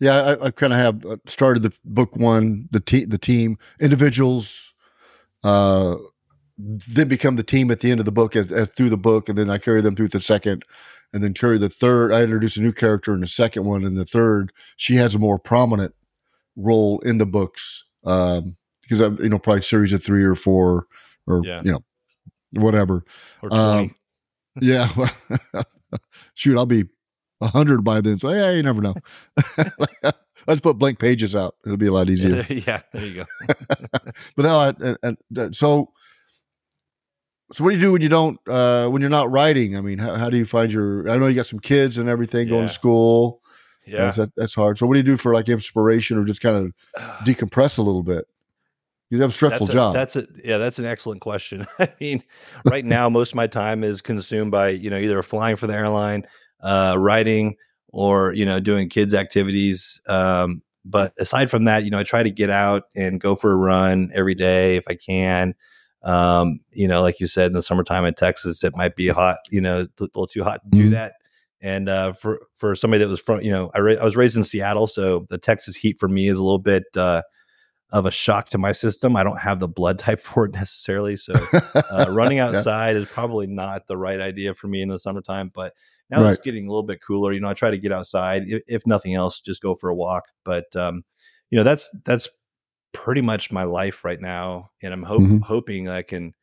[0.00, 3.58] Yeah, I, I kind of have uh, started the book one, the team, the team,
[3.80, 4.72] individuals,
[5.44, 5.96] uh,
[6.58, 9.28] then become the team at the end of the book as, as through the book,
[9.28, 10.64] and then I carry them through the second,
[11.12, 12.12] and then carry the third.
[12.12, 15.18] I introduce a new character in the second one, and the third, she has a
[15.18, 15.94] more prominent
[16.56, 20.86] role in the books um, because I'm you know probably series of three or four
[21.26, 21.62] or Yeah.
[21.64, 21.84] you know
[22.52, 23.04] whatever.
[23.42, 23.62] Or twenty.
[23.62, 23.94] Um,
[24.60, 24.88] yeah,
[26.34, 26.84] shoot, I'll be
[27.40, 28.18] a hundred by then.
[28.18, 28.94] So yeah, you never know.
[30.46, 31.54] Let's put blank pages out.
[31.64, 32.46] It'll be a lot easier.
[32.48, 33.24] yeah, there you go.
[34.36, 35.92] but no, I, I, I, so
[37.52, 39.76] so what do you do when you don't uh when you're not writing?
[39.76, 41.10] I mean, how, how do you find your?
[41.10, 43.42] I know you got some kids and everything going to school.
[43.86, 44.04] Yeah.
[44.04, 44.78] That's, that, that's hard.
[44.78, 46.72] So what do you do for like inspiration or just kind of
[47.24, 48.26] decompress a little bit?
[49.10, 49.94] You have a stressful that's a, job.
[49.94, 51.66] That's a yeah, that's an excellent question.
[51.78, 52.22] I mean,
[52.64, 55.74] right now most of my time is consumed by you know either flying for the
[55.74, 56.26] airline,
[56.60, 57.56] uh, writing,
[57.88, 60.00] or you know doing kids activities.
[60.06, 63.52] Um, but aside from that, you know, I try to get out and go for
[63.52, 65.54] a run every day if I can.
[66.02, 69.38] Um, you know, like you said, in the summertime in Texas, it might be hot.
[69.50, 70.92] You know, a little too hot to do Mhm.
[70.92, 71.14] that.
[71.60, 74.36] And uh, for for somebody that was from, you know, I, ra- I was raised
[74.36, 76.84] in Seattle, so the Texas heat for me is a little bit.
[76.96, 77.22] Uh,
[77.92, 79.16] of a shock to my system.
[79.16, 81.16] I don't have the blood type for it necessarily.
[81.16, 81.34] So
[81.90, 82.48] uh, running Yeah.
[82.48, 85.50] outside is probably not the right idea for me in the summertime.
[85.54, 85.74] But
[86.10, 86.32] now Right.
[86.34, 88.44] it's getting a little bit cooler, you know, I try to get outside.
[88.46, 90.24] If, if nothing else, just go for a walk.
[90.44, 91.04] But um,
[91.50, 92.28] you know, that's that's
[92.92, 95.42] pretty much my life right now, and I'm hope, Mhm.
[95.42, 96.34] hoping I can,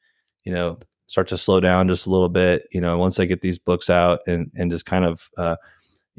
[0.45, 2.67] you know, start to slow down just a little bit.
[2.71, 5.29] You know, once I get these books out and and just kind of.
[5.37, 5.55] Uh,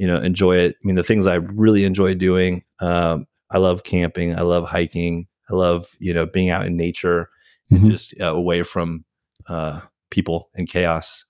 [0.01, 0.77] you know, enjoy it.
[0.77, 4.35] I mean, the things I really enjoy doing, um, I love camping.
[4.37, 5.27] I love hiking.
[5.51, 7.29] I love, you know, being out in nature
[7.73, 7.91] Mhm.
[7.91, 9.05] just uh, away from
[9.47, 9.81] uh,
[10.11, 11.25] people and chaos.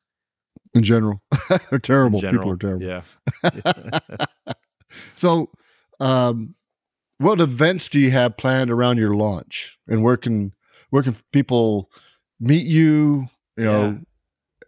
[0.74, 1.22] in general.
[1.70, 2.20] They're terrible.
[2.20, 2.38] general.
[2.38, 2.87] People are terrible.
[2.87, 3.02] Yeah.
[5.16, 5.50] So,
[6.00, 6.54] um,
[7.18, 10.52] what events do you have planned around your launch, and where can
[10.90, 11.90] where can people
[12.40, 13.26] meet you?
[13.57, 13.94] You know, Yeah.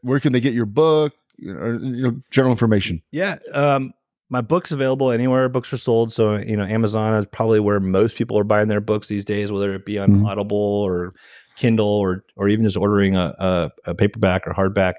[0.02, 1.14] where can they get your book?
[1.38, 3.02] You know, or, you know general information.
[3.12, 3.38] Yeah.
[3.54, 3.92] Um,
[4.30, 6.12] my book's available anywhere books are sold.
[6.12, 9.50] So, you know, Amazon is probably where most people are buying their books these days,
[9.52, 10.26] whether it be on Mhm.
[10.26, 11.14] Audible or
[11.56, 14.94] Kindle or or even just ordering a, a, a paperback or hardback.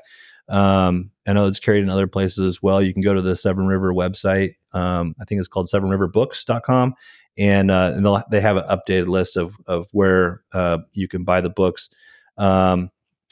[0.49, 2.81] Um, I know it's carried in other places as well.
[2.81, 4.55] You can go to the Severn River website.
[4.73, 6.93] Um, I think it's called severnriverbooks.com.
[7.37, 11.23] And, uh, and they'll, they have an updated list of, of where uh, you can
[11.23, 11.89] buy the books.
[12.37, 12.91] Um,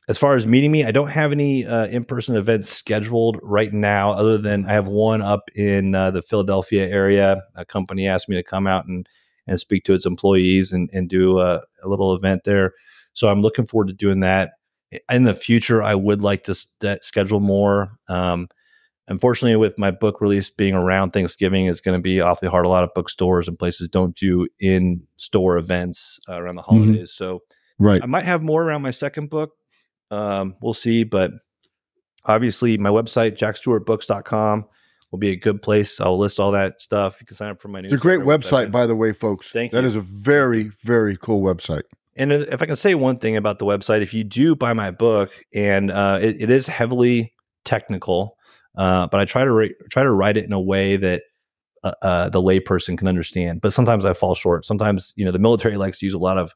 [0.10, 4.10] as far as meeting me, I don't have any uh, in-person events scheduled right now,
[4.10, 7.43] other than I have one up in uh, the Philadelphia area.
[7.56, 9.08] A company asked me to come out and
[9.45, 12.74] and speak to its employees and and do a, a little event there.
[13.13, 14.54] So I'm looking forward to doing that.
[15.12, 18.00] In the future, I would like to st- schedule more.
[18.08, 18.48] Um,
[19.08, 22.65] unfortunately, with my book release being around Thanksgiving, it's going to be awfully hard.
[22.65, 27.41] A lot of bookstores and places don't do in-store events uh, around the holidays, so.
[27.82, 28.04] Right.
[28.04, 29.54] I might have more around my second book.
[30.12, 31.32] Um, we'll see, but
[32.26, 34.65] obviously my website, jackstewartbooks.com
[35.12, 36.00] will be a good place.
[36.00, 37.17] I'll list all that stuff.
[37.19, 39.50] You can sign up for my It's a great website, by the way, folks.
[39.50, 39.82] Thank That you.
[39.84, 41.84] That is a very, very cool website.
[42.15, 44.91] And if I can say one thing about the website, if you do buy my
[44.91, 48.36] book, and uh, it, it is heavily technical,
[48.76, 51.24] uh, but I try to try to write it in a way that
[51.84, 53.62] uh, uh, the layperson can understand.
[53.62, 54.65] But sometimes I fall short.
[54.65, 56.54] Sometimes you know the military likes to use a lot of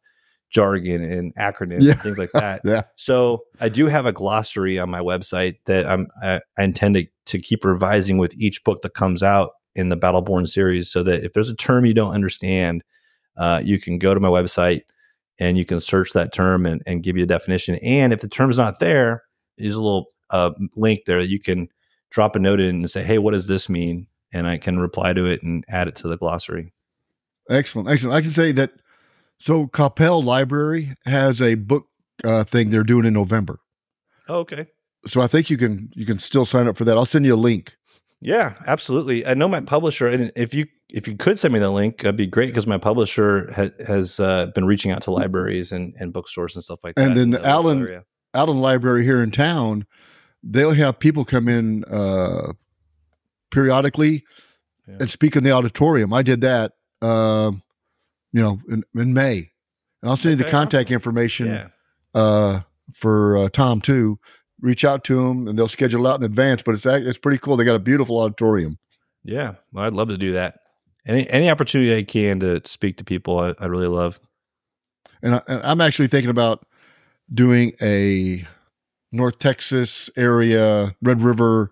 [0.54, 1.94] jargon and acronyms Yeah.
[1.94, 2.62] and things like that.
[2.64, 2.84] Yeah.
[2.96, 7.08] So I do have a glossary on my website that I'm I, I intend to
[7.26, 11.24] to keep revising with each book that comes out in the Battleborn series, so that
[11.24, 12.84] if there's a term you don't understand,
[13.38, 14.82] uh, you can go to my website
[15.40, 17.76] and you can search that term and, and give you a definition.
[17.82, 19.24] And if the term's not there,
[19.58, 21.70] there's a little uh, link there that you can
[22.12, 25.14] drop a note in and say, "Hey, what does this mean?" And I can reply
[25.14, 26.74] to it and add it to the glossary.
[27.50, 27.90] Excellent.
[27.90, 28.16] Excellent.
[28.16, 28.72] I can say that.
[29.44, 31.88] So, Capel Library has a book
[32.24, 33.60] uh, thing they're doing in November.
[34.30, 34.68] Oh, okay.
[35.06, 36.96] So I think you can you can still sign up for that.
[36.96, 37.76] I'll send you a link.
[38.22, 39.26] Yeah, absolutely.
[39.28, 42.16] I know my publisher, and if you if you could send me the link, that'd
[42.16, 46.14] be great because my publisher ha- has uh, been reaching out to libraries and, and
[46.14, 47.06] bookstores and stuff like that.
[47.06, 48.06] And then the Alan- area.
[48.34, 49.86] the library here in town,
[50.42, 52.54] they'll have people come in uh,
[53.52, 54.24] periodically
[54.88, 54.98] Yeah.
[55.02, 56.14] and speak in the auditorium.
[56.14, 56.72] I did that,
[57.02, 57.62] um,
[58.34, 59.52] you know, in, in May.
[60.02, 60.96] And I'll send you the contact awesome.
[60.96, 61.68] information yeah,
[62.14, 62.62] uh,
[62.94, 64.20] for uh, Tom too.
[64.60, 66.62] Reach out to him, and they'll schedule out in advance.
[66.62, 67.56] But it's it's pretty cool.
[67.56, 68.78] They got a beautiful auditorium.
[69.24, 69.56] yeah.
[69.72, 70.60] Well, I'd love to do that.
[71.06, 74.20] Any any opportunity I can to speak to people, I, I really love.
[75.22, 76.66] And, I, and I'm actually thinking about
[77.34, 78.46] doing a
[79.12, 81.72] North Texas area Red River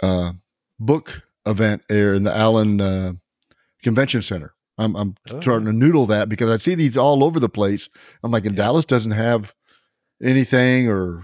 [0.00, 0.32] uh,
[0.78, 3.12] book event there in the Allen uh,
[3.82, 4.53] Convention Center.
[4.78, 5.40] I'm, I'm Oh.
[5.40, 7.88] starting to noodle that because I see these all over the place.
[8.22, 8.64] I'm like, and Yeah.
[8.64, 9.54] Dallas doesn't have
[10.22, 11.22] anything, or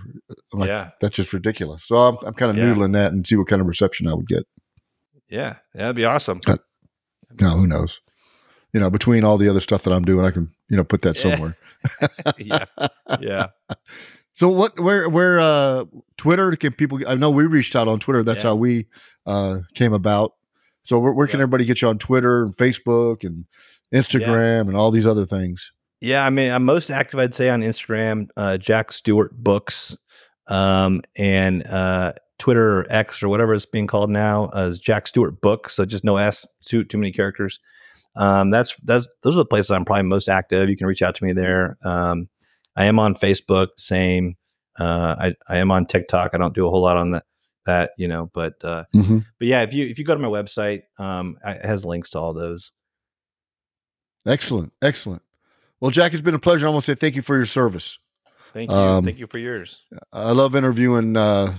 [0.53, 1.85] I'm like, yeah, that's just ridiculous.
[1.85, 2.73] So I'm, I'm kind of Yeah.
[2.73, 4.45] noodling that and see what kind of reception I would get.
[5.29, 6.41] yeah, that'd be awesome.
[7.41, 8.01] Now, who knows?
[8.73, 11.03] You know, between all the other stuff that I'm doing, I can, you know, put
[11.03, 11.57] that somewhere.
[12.39, 12.65] yeah,
[13.21, 13.47] yeah.
[14.35, 14.81] So what?
[14.81, 15.07] Where?
[15.09, 15.39] Where?
[15.39, 15.85] Uh,
[16.17, 16.57] Twitter?
[16.57, 16.99] Can people?
[17.07, 18.23] I know we reached out on Twitter.
[18.23, 18.87] That's how we
[19.27, 20.33] uh came about.
[20.83, 21.43] So where, where can Yeah.
[21.45, 23.45] everybody get you on Twitter and Facebook and
[23.95, 25.73] Instagram and all these other things?
[26.01, 29.95] Yeah, I mean, I'm most active, I'd say, on Instagram, uh, Jack Stewart Books,
[30.47, 35.07] um, and uh, Twitter or X or whatever it's being called now uh, is Jack
[35.07, 35.75] Stewart Books.
[35.75, 37.61] So just no S, too too many characters.
[38.17, 40.69] Um, that's that's those are the places I'm probably most active.
[40.71, 41.77] You can reach out to me there.
[41.85, 42.29] Um,
[42.77, 44.37] I am on Facebook, same.
[44.79, 46.31] Uh, I I am on TikTok.
[46.33, 47.25] I don't do a whole lot on that
[47.67, 49.19] that you know, but uh, Mm-hmm.
[49.39, 52.19] but yeah, if you if you go to my website, um, it has links to
[52.19, 52.73] all those.
[54.27, 55.23] Excellent, excellent.
[55.81, 56.67] Well, Jack, it's been a pleasure.
[56.67, 57.99] I want to say thank you for your service.
[58.53, 59.83] Thank you, Um, thank you for yours.
[60.13, 61.55] I love interviewing uh,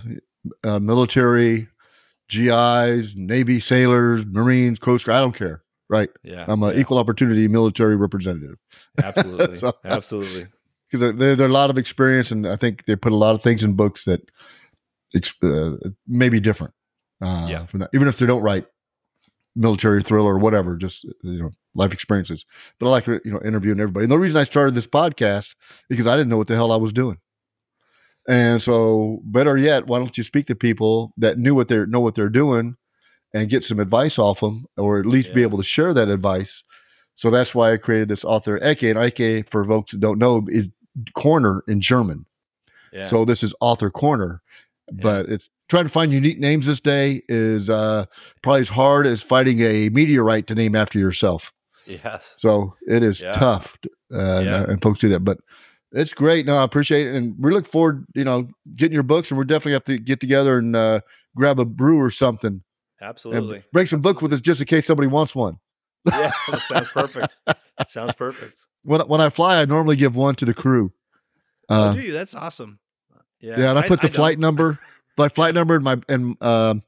[0.64, 1.70] uh, military,
[2.30, 5.18] GIs, Navy sailors, Marines, Coast Guard.
[5.18, 5.64] I don't care.
[5.90, 6.10] Right.
[6.24, 6.82] Yeah, I'm an yeah.
[6.82, 8.56] equal opportunity military representative
[9.04, 10.48] absolutely So- absolutely
[10.92, 13.36] because there there are a lot of experience, and I think they put a lot
[13.36, 14.22] of things in books that
[15.44, 16.74] uh, may be different.
[17.22, 17.66] Uh, Yeah.
[17.66, 18.66] From that, even if they don't write
[19.56, 22.46] military thriller or whatever, just you know life experiences.
[22.80, 24.06] But I like you know interviewing everybody.
[24.06, 25.56] And the reason I started this podcast
[25.90, 27.18] because I didn't know what the hell I was doing.
[28.28, 32.00] And so, better yet, why don't you speak to people that knew what they're know
[32.00, 32.78] what they're doing,
[33.34, 36.64] and get some advice off them, or at least be able to share that advice.
[37.16, 40.46] So that's why I created this author Ecke, and Ecke, for folks that don't know,
[40.48, 40.70] is
[41.14, 42.26] corner in German.
[42.92, 44.42] yeah So this is author corner,
[44.92, 48.06] but it's trying to find unique names this day is uh,
[48.42, 51.54] probably as hard as fighting a meteorite to name after yourself.
[51.88, 53.34] yes So it is Yeah.
[53.34, 53.78] tough,
[54.14, 54.64] uh, and, Yeah.
[54.68, 55.22] and folks do that.
[55.22, 55.38] But
[55.94, 56.46] it's great.
[56.46, 59.44] No, I appreciate it, and we look forward, you know, getting your books, and we're
[59.46, 61.02] definitely have to get together and uh,
[61.36, 62.64] grab a brew or something,
[63.02, 65.58] absolutely and break some books with us just in case somebody wants one.
[66.06, 67.38] yeah that sounds perfect
[67.88, 70.92] sounds perfect When when I fly, I normally give one to the crew.
[71.70, 72.80] Uh, oh do you that's awesome
[73.42, 74.42] yeah yeah, and I, put the flight don't.
[74.42, 74.80] number,
[75.18, 76.84] my flight number in my in um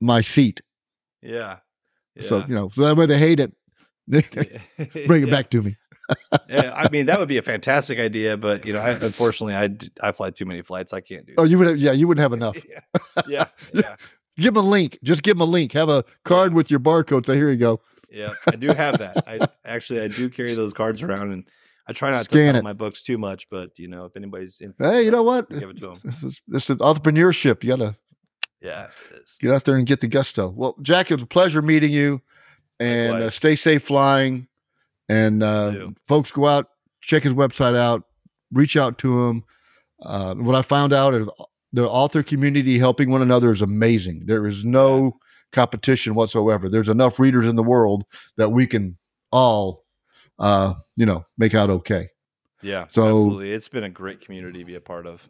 [0.00, 0.62] my seat.
[1.22, 1.58] yeah,
[2.16, 2.22] yeah.
[2.22, 3.52] So you know, so that way they hate it.
[4.08, 5.30] Bring it Yeah.
[5.30, 5.76] back to me.
[6.48, 9.68] yeah, I mean that would be a fantastic idea, but you know, I, unfortunately, I
[10.08, 10.92] I fly too many flights.
[10.92, 11.34] I can't do.
[11.38, 12.56] Oh, you would have, yeah, you wouldn't have enough.
[12.68, 12.80] yeah,
[13.28, 13.96] yeah, yeah,
[14.36, 14.98] Give them a link.
[15.04, 15.72] Just give them a link.
[15.72, 17.26] Have a card with your barcode.
[17.26, 17.80] Say, here you go.
[18.10, 18.30] yeah.
[18.48, 19.22] I do have that.
[19.28, 21.48] I actually I do carry those cards around, and
[21.86, 23.48] I try not Scan to sell my books too much.
[23.50, 25.48] But you know, if anybody's in, Hey, you know what?
[25.50, 25.94] give it to them.
[26.04, 27.62] This is this is entrepreneurship.
[27.64, 27.96] You gotta
[28.60, 29.38] Yeah, it is.
[29.40, 30.48] get out there and get the gusto.
[30.50, 32.20] Well, Jack, it was a pleasure meeting you,
[32.78, 34.46] and uh, stay safe flying.
[35.08, 36.68] And uh, folks, go out,
[37.00, 38.04] check his website out,
[38.52, 39.44] reach out to him.
[40.02, 41.26] Uh, what I found out is
[41.72, 44.26] the author community helping one another is amazing.
[44.26, 45.18] There is no
[45.52, 46.68] competition whatsoever.
[46.68, 48.04] There's enough readers in the world
[48.36, 48.96] that we can
[49.32, 49.79] all,
[50.40, 52.08] uh, you know, make out okay.
[52.62, 53.52] Yeah, So- absolutely.
[53.52, 55.28] It's been a great community to be a part of.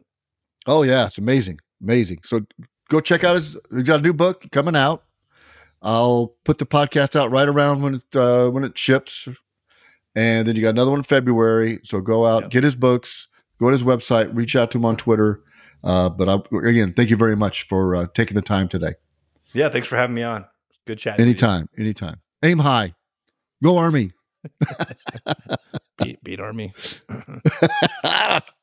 [0.67, 2.19] Oh yeah, it's amazing, amazing.
[2.25, 2.41] So
[2.89, 3.57] go check out his.
[3.75, 5.05] He's got a new book coming out.
[5.83, 9.27] I'll put the podcast out right around when it uh, when it ships,
[10.15, 11.81] and then you got another one in February.
[11.85, 12.51] So go out, Yep.
[12.51, 15.43] get his books, go to his website, reach out to him on Twitter.
[15.83, 16.39] Uh, but I,
[16.69, 18.95] again, thank you very much for uh, taking the time today.
[19.55, 20.45] Yeah, thanks for having me on.
[20.87, 21.19] Good chat.
[21.19, 22.21] Anytime, anytime.
[22.43, 22.95] Aim high,
[23.63, 24.13] go Army.
[25.99, 26.73] Beat, beat Army.